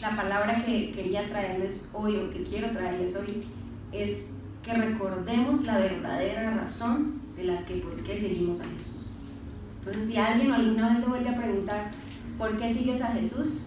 la 0.00 0.16
palabra 0.16 0.64
que 0.64 0.92
quería 0.92 1.28
traerles 1.28 1.88
hoy 1.92 2.16
o 2.16 2.30
que 2.30 2.42
quiero 2.44 2.70
traerles 2.70 3.16
hoy 3.16 3.44
es 3.92 4.32
que 4.62 4.72
recordemos 4.74 5.64
la 5.64 5.78
verdadera 5.78 6.50
razón 6.52 7.20
de 7.36 7.44
la 7.44 7.64
que 7.64 7.76
por 7.76 8.02
qué 8.02 8.16
seguimos 8.16 8.60
a 8.60 8.64
Jesús. 8.64 9.07
Entonces 9.78 10.06
si 10.08 10.16
alguien 10.18 10.52
alguna 10.52 10.88
vez 10.90 11.00
te 11.02 11.06
vuelve 11.08 11.28
a 11.30 11.36
preguntar 11.36 11.90
¿por 12.36 12.56
qué 12.56 12.72
sigues 12.74 13.00
a 13.02 13.08
Jesús? 13.08 13.62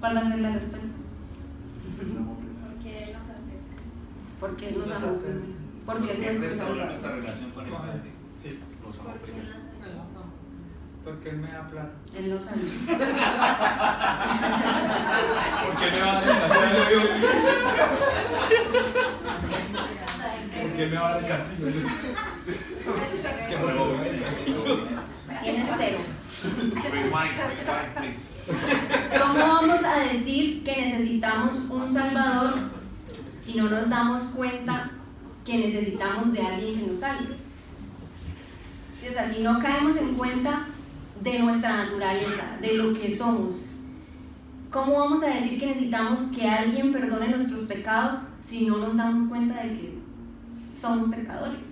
¿Cuál 0.00 0.16
va 0.16 0.20
a 0.20 0.24
ser 0.30 0.38
la 0.40 0.50
respuesta? 0.52 0.88
Porque 1.98 3.04
Él 3.04 3.12
nos 3.12 3.22
acerca. 3.22 3.82
Porque 4.40 4.68
Él 4.68 4.78
nos 4.78 4.88
Nos 4.88 4.96
amó 4.98 5.06
hace- 5.08 5.18
primero. 5.18 5.42
Porque 5.86 6.06
Porque 6.06 6.30
es 6.30 6.38
nuestro 6.38 6.48
restaura 6.48 6.84
nuestra 6.86 7.10
relación 7.12 7.50
con 7.50 7.64
el 7.66 7.72
Padre. 7.72 8.00
Sí, 8.42 8.58
nos 8.84 8.98
amó 8.98 9.08
Porque 9.10 9.24
primero. 9.32 9.46
Él 9.46 9.48
nos 9.48 9.56
acerca. 9.56 9.72
Porque 11.04 11.28
él 11.30 11.38
me 11.38 11.48
da 11.50 11.68
plata. 11.68 11.90
Él 12.16 12.30
nos 12.30 12.46
amó. 12.46 12.62
¿Por 15.66 15.76
qué 15.80 15.90
me 15.90 16.00
va 16.00 16.18
a 16.18 16.20
dar 16.20 16.48
castillo? 16.48 17.00
¿Por 20.62 20.70
qué 20.72 20.86
me 20.86 20.96
va 20.96 21.08
a 21.08 21.12
dar 21.14 21.26
castillo? 21.28 21.68
Es 22.46 23.22
que 23.46 24.10
el 24.10 24.22
castillo. 24.22 24.88
Tienes 25.42 25.70
cero. 25.78 25.98
¿Cómo 29.20 29.38
vamos 29.38 29.84
a 29.84 30.00
decir 30.00 30.64
que 30.64 30.76
necesitamos 30.76 31.54
un 31.70 31.88
Salvador 31.88 32.54
si 33.38 33.58
no 33.58 33.70
nos 33.70 33.88
damos 33.88 34.24
cuenta 34.24 34.90
que 35.44 35.58
necesitamos 35.58 36.32
de 36.32 36.42
alguien 36.42 36.80
que 36.80 36.86
nos 36.86 37.00
salve? 37.00 37.36
O 39.08 39.12
sea, 39.12 39.28
si 39.28 39.42
no 39.42 39.60
caemos 39.60 39.96
en 39.96 40.14
cuenta 40.14 40.66
de 41.22 41.38
nuestra 41.38 41.84
naturaleza, 41.84 42.56
de 42.60 42.74
lo 42.74 42.92
que 42.92 43.14
somos, 43.14 43.66
¿cómo 44.70 44.98
vamos 44.98 45.22
a 45.22 45.28
decir 45.28 45.60
que 45.60 45.66
necesitamos 45.66 46.22
que 46.26 46.48
alguien 46.48 46.92
perdone 46.92 47.28
nuestros 47.28 47.62
pecados 47.62 48.16
si 48.40 48.66
no 48.66 48.78
nos 48.78 48.96
damos 48.96 49.26
cuenta 49.26 49.62
de 49.62 49.68
que 49.68 49.98
somos 50.74 51.06
pecadores? 51.08 51.71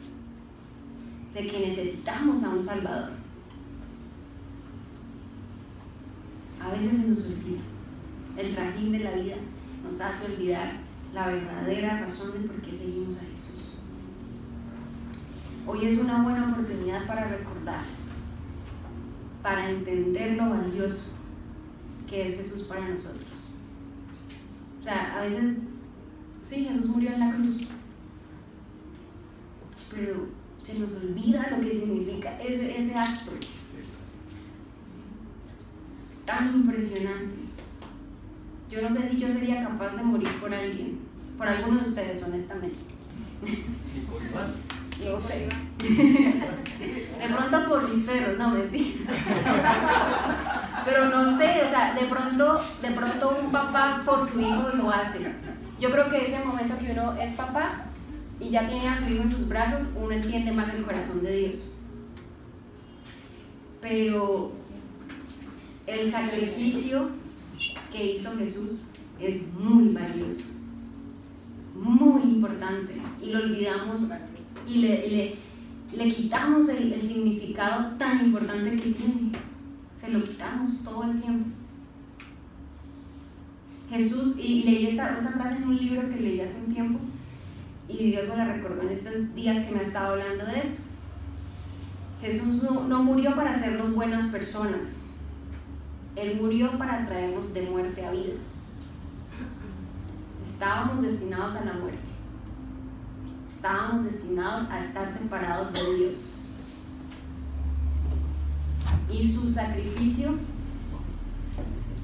De 1.34 1.46
que 1.46 1.68
necesitamos 1.68 2.42
a 2.42 2.50
un 2.50 2.62
Salvador. 2.62 3.10
A 6.60 6.70
veces 6.70 6.90
se 6.90 7.08
nos 7.08 7.18
olvida. 7.20 7.60
El 8.36 8.54
trajín 8.54 8.92
de 8.92 8.98
la 9.00 9.12
vida 9.12 9.36
nos 9.84 10.00
hace 10.00 10.26
olvidar 10.26 10.72
la 11.14 11.26
verdadera 11.28 12.00
razón 12.00 12.32
de 12.32 12.48
por 12.48 12.60
qué 12.60 12.72
seguimos 12.72 13.16
a 13.16 13.20
Jesús. 13.20 13.74
Hoy 15.66 15.86
es 15.86 15.98
una 15.98 16.22
buena 16.22 16.50
oportunidad 16.50 17.06
para 17.06 17.28
recordar, 17.28 17.84
para 19.42 19.70
entender 19.70 20.36
lo 20.36 20.50
valioso 20.50 21.10
que 22.08 22.32
es 22.32 22.38
Jesús 22.38 22.62
para 22.62 22.88
nosotros. 22.88 23.54
O 24.80 24.82
sea, 24.82 25.18
a 25.18 25.22
veces, 25.22 25.58
sí, 26.42 26.64
Jesús 26.64 26.86
murió 26.88 27.12
en 27.12 27.20
la 27.20 27.34
cruz, 27.34 27.68
pero 29.94 30.26
se 30.60 30.78
nos 30.78 30.92
olvida 30.92 31.48
lo 31.50 31.62
que 31.62 31.70
significa 31.70 32.40
ese, 32.40 32.78
ese 32.78 32.98
acto 32.98 33.32
tan 36.24 36.54
impresionante. 36.54 37.40
Yo 38.70 38.82
no 38.82 38.92
sé 38.92 39.08
si 39.08 39.18
yo 39.18 39.30
sería 39.32 39.64
capaz 39.64 39.96
de 39.96 40.02
morir 40.02 40.28
por 40.40 40.54
alguien, 40.54 41.00
por 41.36 41.48
alguno 41.48 41.80
de 41.80 41.88
ustedes, 41.88 42.22
honestamente. 42.22 42.78
Yo 45.04 45.18
sé. 45.18 45.48
De 45.78 47.28
pronto 47.34 47.68
por 47.68 47.88
mis 47.88 48.04
perros, 48.04 48.38
no 48.38 48.50
mentira. 48.50 49.12
Pero 50.84 51.08
no 51.08 51.36
sé, 51.36 51.62
o 51.64 51.68
sea, 51.68 51.94
de 51.94 52.06
pronto, 52.06 52.60
de 52.80 52.90
pronto 52.90 53.38
un 53.42 53.50
papá 53.50 54.02
por 54.04 54.28
su 54.28 54.40
hijo 54.40 54.68
lo 54.74 54.90
hace. 54.90 55.18
Yo 55.80 55.90
creo 55.90 56.08
que 56.10 56.18
ese 56.18 56.44
momento 56.44 56.78
que 56.78 56.92
uno 56.92 57.14
es 57.14 57.32
papá 57.32 57.86
y 58.40 58.50
ya 58.50 58.68
tiene 58.68 58.88
a 58.88 58.98
su 58.98 59.12
hijo 59.12 59.22
en 59.22 59.30
sus 59.30 59.46
brazos, 59.48 59.86
uno 59.96 60.10
entiende 60.12 60.50
más 60.52 60.72
el 60.74 60.82
corazón 60.82 61.22
de 61.22 61.36
Dios. 61.36 61.76
Pero 63.80 64.52
el 65.86 66.10
sacrificio 66.10 67.10
que 67.92 68.12
hizo 68.14 68.36
Jesús 68.36 68.86
es 69.20 69.42
muy 69.52 69.88
valioso, 69.92 70.44
muy 71.74 72.22
importante 72.22 72.94
y 73.22 73.26
lo 73.30 73.40
olvidamos 73.40 74.06
y 74.68 74.76
le, 74.78 75.36
le- 75.96 76.14
quitamos 76.14 76.68
el, 76.68 76.92
el 76.92 77.00
significado 77.02 77.96
tan 77.96 78.24
importante 78.26 78.70
que 78.76 78.90
tiene. 78.92 79.32
Se 79.96 80.10
lo 80.10 80.22
quitamos 80.24 80.82
todo 80.84 81.04
el 81.04 81.20
tiempo. 81.20 81.46
Jesús, 83.90 84.36
y 84.38 84.62
leí 84.62 84.86
esta, 84.86 85.18
esta 85.18 85.32
frase 85.32 85.56
en 85.56 85.64
un 85.68 85.76
libro 85.76 86.08
que 86.08 86.16
leí 86.20 86.40
hace 86.40 86.56
un 86.64 86.72
tiempo 86.72 87.00
y 87.98 88.10
Dios 88.10 88.28
me 88.28 88.36
la 88.36 88.52
recordó 88.52 88.82
en 88.82 88.90
estos 88.90 89.34
días 89.34 89.66
que 89.66 89.72
me 89.72 89.80
ha 89.80 89.82
estado 89.82 90.12
hablando 90.12 90.46
de 90.46 90.60
esto. 90.60 90.80
Jesús 92.20 92.62
no, 92.62 93.02
murió 93.02 93.34
para 93.34 93.52
hacernos 93.52 93.94
buenas 93.94 94.30
personas, 94.30 95.04
Él 96.16 96.38
murió 96.40 96.76
para 96.76 97.06
traernos 97.06 97.54
de 97.54 97.62
muerte 97.62 98.04
a 98.04 98.10
vida. 98.10 98.34
Estábamos 100.44 101.00
destinados 101.00 101.54
a 101.56 101.64
la 101.64 101.72
muerte. 101.72 101.98
Estábamos 103.54 104.04
destinados 104.04 104.70
a 104.70 104.80
estar 104.80 105.10
separados 105.10 105.72
de 105.72 105.96
Dios. 105.96 106.38
Y 109.10 109.26
su 109.26 109.48
sacrificio 109.48 110.34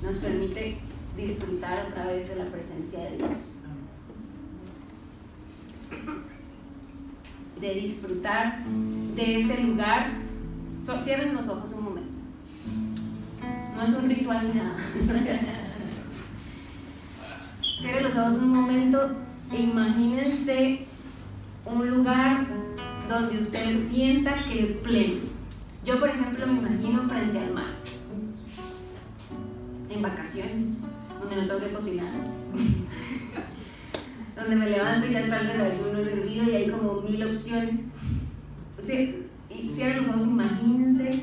nos 0.02 0.18
permite 0.18 0.78
disfrutar 1.16 1.78
a 1.78 1.88
través 1.88 2.28
de 2.28 2.36
la 2.36 2.46
presencia 2.46 3.00
de 3.00 3.18
Dios. 3.18 3.55
De 7.60 7.74
disfrutar 7.74 8.64
de 9.14 9.40
ese 9.40 9.62
lugar. 9.62 10.12
Cierren 11.02 11.34
los 11.34 11.48
ojos 11.48 11.72
un 11.72 11.84
momento. 11.84 12.10
No 13.76 13.82
es 13.82 13.90
un 13.90 14.08
ritual 14.08 14.48
ni 14.48 14.54
nada. 14.60 14.76
Cierren 17.80 18.04
los 18.04 18.16
ojos 18.16 18.36
un 18.36 18.48
momento 18.48 19.10
e 19.52 19.62
imagínense 19.62 20.86
un 21.64 21.90
lugar 21.90 22.46
donde 23.08 23.40
usted 23.40 23.78
sienta 23.88 24.34
que 24.44 24.62
es 24.62 24.74
pleno. 24.78 25.16
Yo, 25.84 26.00
por 26.00 26.08
ejemplo, 26.08 26.46
me 26.46 26.58
imagino 26.58 27.02
frente 27.04 27.38
al 27.38 27.54
mar, 27.54 27.74
en 29.88 30.02
vacaciones, 30.02 30.80
donde 31.20 31.36
no 31.36 31.46
tengo 31.46 31.60
que 31.60 31.72
cocinar, 31.72 32.08
donde 34.36 34.56
me 34.56 34.70
levanto 34.70 35.06
y 35.06 35.12
ya 35.12 35.20
está 35.20 35.40
el 35.40 35.46
desayuno 35.46 36.04
servido 36.04 36.44
y 36.44 36.54
hay 36.54 36.70
como 36.70 37.00
mil 37.00 37.24
opciones. 37.24 37.92
Sí, 38.84 39.24
y 39.48 39.68
cierren 39.70 40.06
los 40.06 40.16
ojos, 40.16 40.28
imagínense 40.28 41.22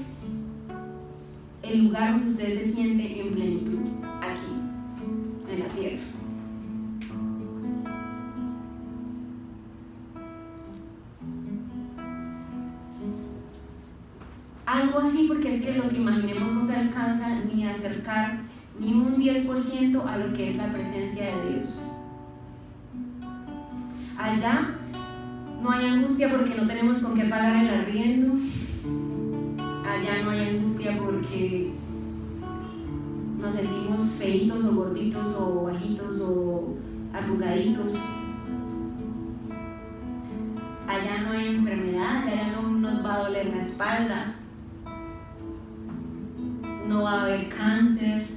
el 1.61 1.85
lugar 1.85 2.13
donde 2.13 2.31
usted 2.31 2.59
se 2.59 2.71
siente 2.71 3.21
en 3.21 3.33
plenitud, 3.33 3.79
aquí, 4.19 5.51
en 5.51 5.59
la 5.59 5.67
tierra. 5.67 6.03
Algo 14.65 14.99
así 14.99 15.25
porque 15.27 15.53
es 15.53 15.63
que 15.63 15.75
lo 15.75 15.87
que 15.87 15.97
imaginemos 15.97 16.51
no 16.51 16.65
se 16.65 16.75
alcanza 16.75 17.29
ni 17.53 17.65
a 17.65 17.71
acercar 17.71 18.41
ni 18.79 18.93
un 18.93 19.17
10% 19.17 20.05
a 20.05 20.17
lo 20.17 20.33
que 20.33 20.49
es 20.49 20.57
la 20.57 20.73
presencia 20.73 21.25
de 21.25 21.53
Dios. 21.53 21.82
Allá 24.23 24.69
no 25.61 25.69
hay 25.69 25.85
angustia 25.85 26.31
porque 26.31 26.55
no 26.55 26.65
tenemos 26.65 26.99
con 26.99 27.13
qué 27.13 27.25
pagar 27.25 27.57
el 27.57 27.69
arriendo. 27.81 28.35
Allá 29.85 30.23
no 30.23 30.29
hay 30.29 30.47
angustia 30.47 30.97
porque 30.97 31.73
nos 33.37 33.53
sentimos 33.53 34.03
feitos 34.13 34.63
o 34.63 34.75
gorditos 34.75 35.35
o 35.37 35.63
bajitos 35.63 36.21
o 36.21 36.73
arrugaditos. 37.11 37.91
Allá 40.87 41.21
no 41.23 41.31
hay 41.33 41.55
enfermedad, 41.57 42.25
allá 42.25 42.53
no 42.53 42.61
nos 42.79 43.05
va 43.05 43.15
a 43.15 43.23
doler 43.23 43.47
la 43.47 43.59
espalda, 43.59 44.35
no 46.87 47.03
va 47.03 47.11
a 47.11 47.21
haber 47.23 47.49
cáncer. 47.49 48.32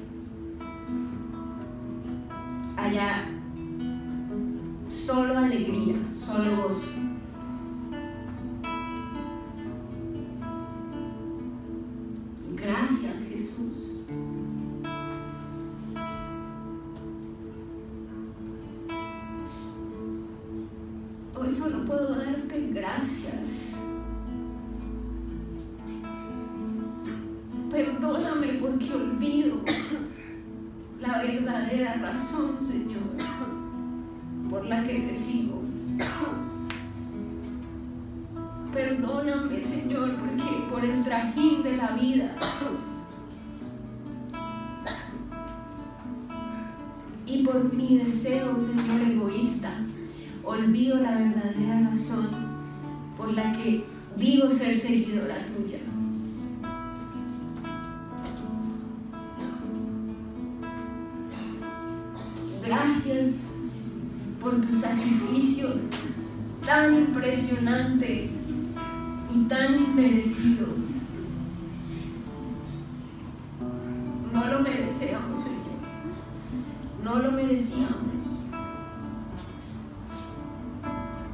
Merecíamos. 77.56 78.46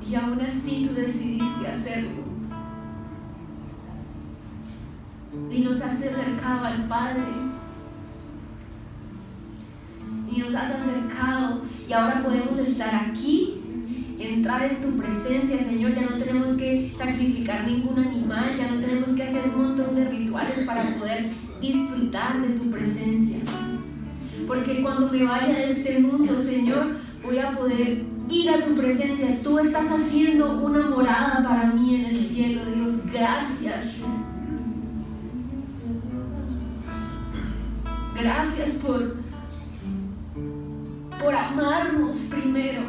Y 0.08 0.14
aún 0.14 0.40
así 0.40 0.86
tú 0.86 0.94
decidiste 0.94 1.66
hacerlo. 1.66 2.22
Y 5.50 5.60
nos 5.60 5.80
has 5.80 5.96
acercado 5.96 6.66
al 6.66 6.86
Padre. 6.86 7.22
Y 10.30 10.38
nos 10.38 10.54
has 10.54 10.70
acercado. 10.70 11.62
Y 11.88 11.92
ahora 11.92 12.22
podemos 12.22 12.58
estar 12.58 12.94
aquí 12.94 13.58
entrar 14.18 14.62
en 14.64 14.80
tu 14.80 14.96
presencia, 14.96 15.58
Señor. 15.58 15.94
Ya 15.94 16.02
no 16.02 16.16
tenemos 16.16 16.52
que 16.52 16.92
sacrificar 16.96 17.66
ningún 17.66 17.98
animal, 17.98 18.44
ya 18.56 18.70
no 18.70 18.80
tenemos 18.80 19.10
que 19.10 19.22
hacer 19.24 19.48
un 19.48 19.68
montón 19.68 19.96
de 19.96 20.04
rituales 20.04 20.60
para 20.64 20.84
poder 20.84 21.32
disfrutar 21.60 22.40
de 22.40 22.50
tu 22.50 22.70
presencia. 22.70 23.38
Porque 24.46 24.82
cuando 24.82 25.08
me 25.08 25.24
vaya 25.24 25.54
de 25.54 25.66
este 25.66 25.98
mundo, 25.98 26.40
Señor, 26.40 26.96
voy 27.22 27.38
a 27.38 27.52
poder 27.52 28.04
ir 28.28 28.50
a 28.50 28.64
tu 28.64 28.74
presencia. 28.74 29.38
Tú 29.42 29.58
estás 29.58 29.90
haciendo 29.90 30.58
una 30.60 30.88
morada 30.88 31.44
para 31.46 31.66
mí 31.66 31.96
en 31.96 32.06
el 32.06 32.16
cielo, 32.16 32.62
Dios. 32.74 33.06
Gracias. 33.12 34.06
Gracias 38.14 38.70
por, 38.76 39.16
por 41.20 41.34
amarnos 41.34 42.16
primero. 42.30 42.82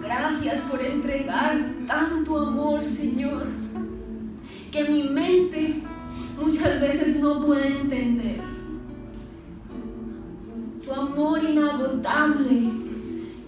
Gracias 0.00 0.60
por 0.62 0.80
entregar 0.80 1.58
tanto 1.86 2.38
amor, 2.38 2.84
Señor, 2.84 3.48
que 4.70 4.84
mi 4.84 5.08
mente 5.08 5.82
muchas 6.38 6.80
veces 6.80 7.20
no 7.20 7.44
puede 7.44 7.68
entender. 7.68 8.40
Tu 10.84 10.92
amor 10.92 11.42
inagotable, 11.42 12.72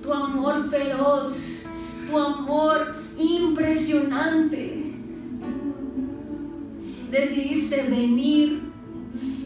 tu 0.03 0.13
amor 0.13 0.69
feroz, 0.69 1.65
tu 2.07 2.19
amor 2.19 2.97
impresionante. 3.17 4.93
Decidiste 7.11 7.83
venir, 7.85 8.61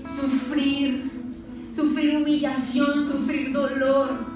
sufrir, 0.05 1.11
sufrir 1.71 2.17
humillación, 2.17 3.05
sufrir 3.05 3.53
dolor 3.53 4.33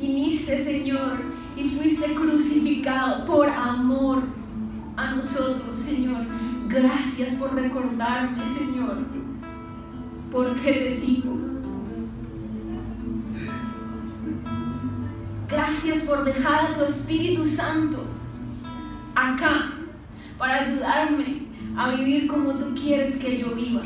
viniste, 0.00 0.62
Señor, 0.62 1.18
y 1.56 1.64
fuiste 1.64 2.14
crucificado 2.14 3.26
por 3.26 3.48
amor. 3.48 4.22
Gracias 6.68 7.34
por 7.36 7.54
recordarme, 7.54 8.44
Señor, 8.44 8.98
porque 10.30 10.72
te 10.72 10.90
sigo. 10.94 11.34
Gracias 15.48 16.02
por 16.02 16.24
dejar 16.24 16.66
a 16.66 16.74
tu 16.74 16.84
Espíritu 16.84 17.46
Santo 17.46 18.04
acá 19.14 19.72
para 20.36 20.64
ayudarme 20.64 21.46
a 21.74 21.90
vivir 21.92 22.26
como 22.26 22.52
tú 22.52 22.74
quieres 22.74 23.16
que 23.16 23.38
yo 23.38 23.54
viva. 23.54 23.80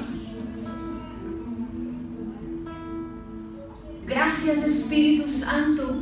Gracias 4.07 4.59
Espíritu 4.59 5.31
Santo. 5.31 5.95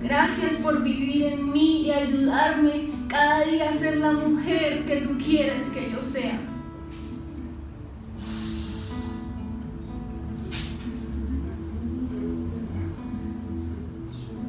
Gracias 0.00 0.54
por 0.62 0.80
vivir 0.84 1.24
en 1.24 1.50
mí 1.50 1.86
y 1.86 1.90
ayudarme 1.90 2.93
cada 3.14 3.44
día 3.44 3.72
ser 3.72 3.98
la 3.98 4.10
mujer 4.10 4.84
que 4.86 4.96
tú 4.96 5.16
quieres 5.16 5.66
que 5.66 5.88
yo 5.88 6.02
sea. 6.02 6.40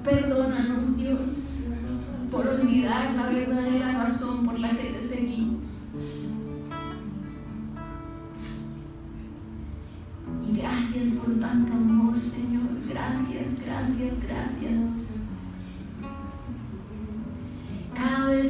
Perdónanos 0.03 0.97
Dios 0.97 1.51
por 2.32 2.47
olvidar 2.47 3.13
la 3.13 3.28
verdadera 3.28 3.91
razón 4.01 4.47
por 4.47 4.59
la 4.59 4.72
que 4.72 4.86
te 4.86 5.01
seguimos. 5.03 5.84
Y 10.49 10.57
gracias 10.57 11.09
por 11.20 11.39
tanto 11.39 11.72
amor, 11.72 12.20
Señor. 12.20 12.63
Gracias, 12.89 13.61
gracias, 13.63 14.24
gracias. 14.28 15.05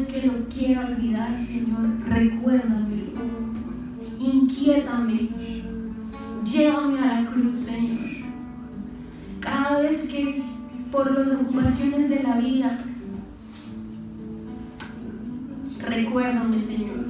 Que 0.04 0.28
lo 0.28 0.34
quiero 0.50 0.82
olvidar, 0.88 1.38
Señor, 1.38 2.02
recuérdamelo. 2.08 3.14
Inquiétame. 4.20 5.30
Llévame 6.44 7.00
a 7.00 7.22
la 7.22 7.30
cruz, 7.30 7.60
Señor. 7.62 8.06
Cada 9.40 9.80
vez 9.80 10.08
que 10.10 10.44
por 10.92 11.18
las 11.18 11.40
ocupaciones 11.40 12.10
de 12.10 12.24
la 12.24 12.38
vida, 12.38 12.78
recuérdame, 15.80 16.60
Señor. 16.60 17.06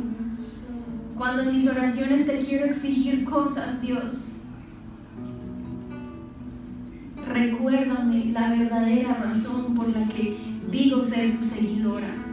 Cuando 1.17 1.41
en 1.43 1.55
mis 1.55 1.67
oraciones 1.67 2.27
te 2.27 2.39
quiero 2.39 2.65
exigir 2.65 3.25
cosas, 3.25 3.81
Dios, 3.81 4.27
recuérdame 7.27 8.25
la 8.25 8.49
verdadera 8.49 9.15
razón 9.15 9.73
por 9.73 9.89
la 9.89 10.07
que 10.07 10.37
digo 10.69 11.01
ser 11.01 11.37
tu 11.37 11.43
seguidora. 11.43 12.24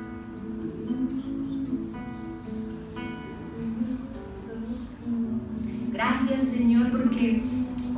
Señor 6.52 6.90
porque 6.90 7.42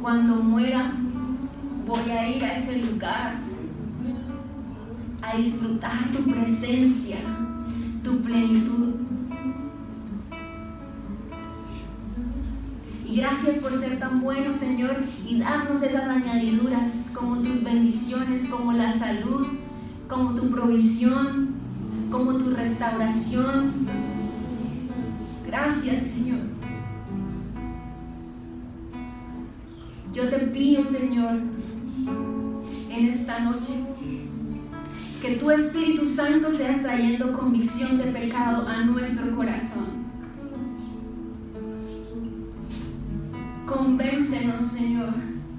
cuando 0.00 0.36
muera 0.36 0.92
voy 1.84 2.08
a 2.08 2.28
ir 2.28 2.44
a 2.44 2.54
ese 2.54 2.78
lugar 2.78 3.34
a 5.20 5.36
disfrutar 5.36 6.12
tu 6.12 6.22
presencia, 6.30 7.16
tu 8.04 8.20
plenitud. 8.22 8.94
Y 13.04 13.16
gracias 13.16 13.56
por 13.56 13.76
ser 13.76 13.98
tan 13.98 14.20
bueno, 14.20 14.54
Señor, 14.54 14.98
y 15.26 15.40
darnos 15.40 15.82
esas 15.82 16.04
añadiduras 16.04 17.10
como 17.12 17.38
tus 17.38 17.64
bendiciones, 17.64 18.44
como 18.44 18.72
la 18.72 18.92
salud, 18.92 19.48
como 20.08 20.32
tu 20.34 20.48
provisión, 20.48 21.54
como 22.08 22.34
tu 22.34 22.50
restauración. 22.50 23.72
Gracias, 25.44 26.13
Yo 30.14 30.28
te 30.28 30.38
pido, 30.38 30.84
Señor, 30.84 31.34
en 32.88 33.08
esta 33.08 33.40
noche, 33.40 33.84
que 35.20 35.32
tu 35.32 35.50
Espíritu 35.50 36.06
Santo 36.06 36.52
seas 36.52 36.82
trayendo 36.82 37.32
convicción 37.32 37.98
de 37.98 38.04
pecado 38.04 38.68
a 38.68 38.84
nuestro 38.84 39.34
corazón. 39.34 40.04
Convéncenos, 43.66 44.62
Señor, 44.62 45.14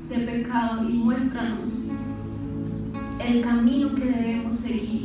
de 0.07 0.17
pecado 0.19 0.89
y 0.89 0.93
muéstranos 0.93 1.89
el 3.19 3.41
camino 3.41 3.93
que 3.93 4.05
debemos 4.05 4.55
seguir. 4.55 5.04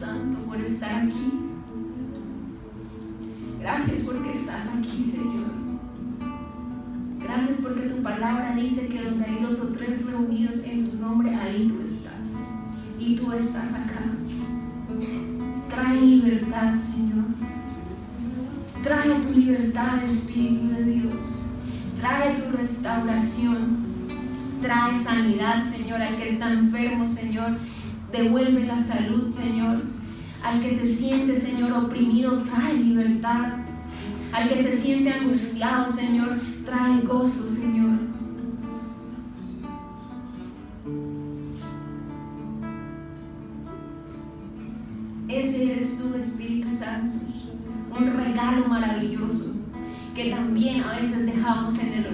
Santo 0.00 0.38
por 0.46 0.58
estar 0.58 0.94
aquí. 0.94 1.30
Gracias 3.60 4.00
porque 4.00 4.30
estás 4.30 4.64
aquí, 4.68 5.04
Señor. 5.04 5.50
Gracias 7.18 7.58
porque 7.60 7.82
tu 7.82 8.02
palabra 8.02 8.56
dice 8.56 8.88
que 8.88 9.04
donde 9.04 9.26
hay 9.26 9.42
dos 9.42 9.60
o 9.60 9.66
tres 9.74 10.06
reunidos 10.06 10.56
en 10.64 10.90
tu 10.90 10.96
nombre, 10.96 11.34
ahí 11.34 11.68
tú 11.68 11.82
estás. 11.82 12.30
Y 12.98 13.14
tú 13.14 13.30
estás 13.34 13.74
acá. 13.74 14.00
Trae 15.68 16.00
libertad, 16.00 16.78
Señor. 16.78 17.26
Trae 18.82 19.20
tu 19.20 19.38
libertad, 19.38 20.02
Espíritu 20.02 20.68
de 20.68 20.84
Dios. 20.84 21.42
Trae 22.00 22.40
tu 22.40 22.56
restauración. 22.56 23.90
Trae 24.62 24.94
sanidad, 24.94 25.60
Señor, 25.60 26.00
al 26.00 26.16
que 26.16 26.30
está 26.30 26.50
enfermo, 26.50 27.06
Señor. 27.06 27.58
Devuelve 28.10 28.66
la 28.66 28.78
salud, 28.78 29.28
Señor. 29.28 29.89
Al 30.42 30.60
que 30.60 30.70
se 30.70 30.86
siente, 30.86 31.36
Señor, 31.36 31.72
oprimido, 31.72 32.38
trae 32.42 32.74
libertad. 32.74 33.58
Al 34.32 34.48
que 34.48 34.62
se 34.62 34.72
siente 34.72 35.12
angustiado, 35.12 35.90
Señor, 35.90 36.38
trae 36.64 37.00
gozo, 37.02 37.48
Señor. 37.48 37.98
Ese 45.28 45.72
eres 45.72 45.98
tú, 45.98 46.14
Espíritu 46.16 46.74
Santo. 46.74 47.18
Un 47.98 48.06
regalo 48.16 48.66
maravilloso 48.66 49.54
que 50.14 50.30
también 50.30 50.82
a 50.82 50.96
veces 50.96 51.26
dejamos 51.26 51.78
en 51.78 51.92
el 51.92 52.04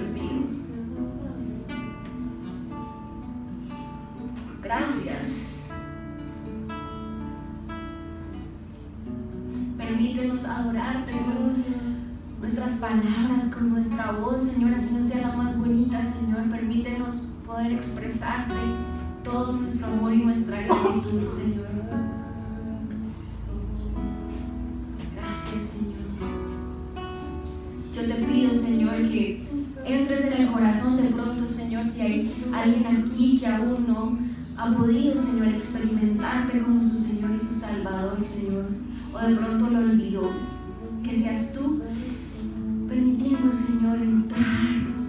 palabras, 12.77 13.45
con 13.53 13.69
nuestra 13.69 14.11
voz, 14.11 14.41
Señor, 14.41 14.73
así 14.73 14.95
no 14.95 15.03
sea 15.03 15.29
la 15.29 15.35
más 15.35 15.57
bonita, 15.57 16.03
Señor. 16.03 16.49
Permítenos 16.49 17.27
poder 17.45 17.73
expresarte 17.73 18.55
todo 19.23 19.53
nuestro 19.53 19.87
amor 19.87 20.13
y 20.13 20.17
nuestra 20.17 20.61
gratitud, 20.61 21.25
Señor. 21.25 21.67
Gracias, 25.15 25.63
Señor. 25.71 25.97
Yo 27.93 28.01
te 28.01 28.25
pido, 28.25 28.53
Señor, 28.53 28.95
que 28.95 29.43
entres 29.85 30.25
en 30.25 30.33
el 30.41 30.51
corazón 30.51 30.97
de 30.97 31.09
pronto, 31.09 31.49
Señor, 31.49 31.87
si 31.87 32.01
hay 32.01 32.45
alguien 32.53 32.85
aquí 32.85 33.39
que 33.39 33.47
aún 33.47 33.87
no 33.87 34.17
ha 34.57 34.75
podido, 34.75 35.17
Señor, 35.17 35.47
experimentarte 35.47 36.59
como 36.59 36.83
su 36.83 36.97
Señor 36.97 37.31
y 37.35 37.39
su 37.39 37.53
Salvador, 37.53 38.21
Señor, 38.21 38.65
o 39.13 39.27
de 39.27 39.35
pronto 39.35 39.69
lo 39.69 39.79
olvidó, 39.79 40.29
que 41.03 41.15
seas 41.15 41.53
tú 41.53 41.86
Señor, 43.51 43.97
entrar, 44.01 44.45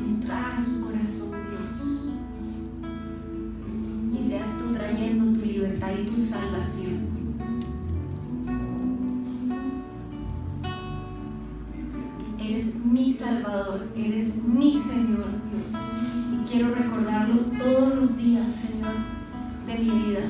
entrar 0.07 0.53
a 0.57 0.63
su 0.63 0.81
corazón, 0.81 1.33
Dios, 1.51 2.13
y 4.19 4.29
seas 4.29 4.51
tú 4.59 4.73
trayendo 4.75 5.39
tu 5.39 5.45
libertad 5.45 5.91
y 6.01 6.07
tu 6.07 6.21
salvación. 6.21 7.19
Eres 12.41 12.85
mi 12.85 13.13
Salvador, 13.13 13.89
eres 13.97 14.43
mi 14.45 14.79
Señor, 14.79 15.31
Dios. 15.51 15.83
Y 16.33 16.51
quiero 16.51 16.75
recordarlo 16.75 17.43
todos 17.59 17.95
los 17.95 18.17
días, 18.17 18.55
Señor, 18.55 18.95
de 19.67 19.79
mi 19.79 19.91
vida. 19.91 20.21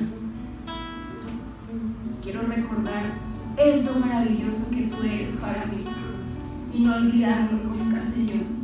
Quiero 2.22 2.42
recordar 2.42 3.18
eso 3.56 3.98
maravilloso 4.00 4.70
que 4.70 4.82
tú 4.82 5.02
eres 5.02 5.36
para 5.36 5.66
mí 5.66 5.84
y 6.72 6.80
no 6.84 6.96
olvidarlo 6.96 7.57
nunca, 8.04 8.57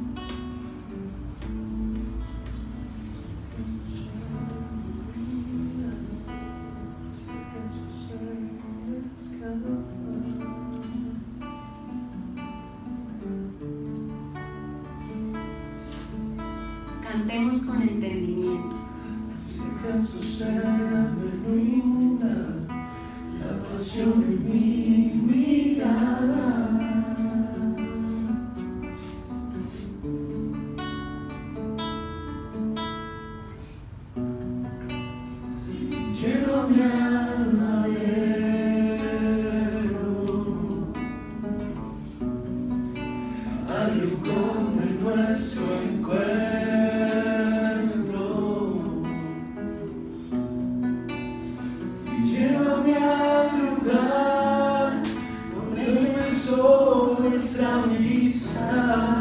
empezó 57.56 59.13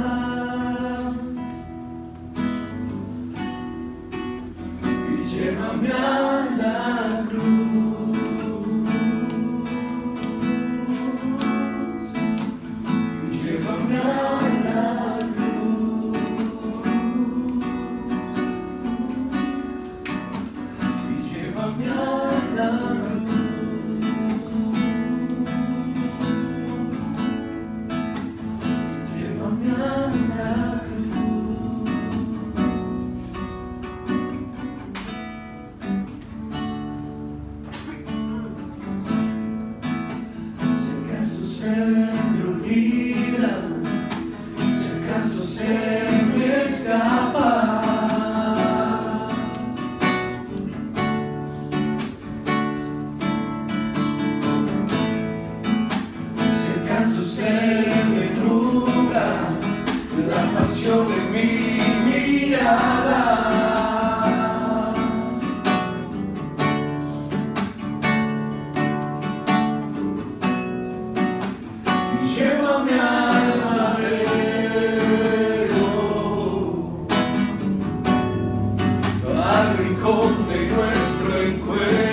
al 80.04 80.12
rincón 80.12 80.48
de 80.48 80.68
nuestro 80.68 81.42
encuentro. 81.42 82.13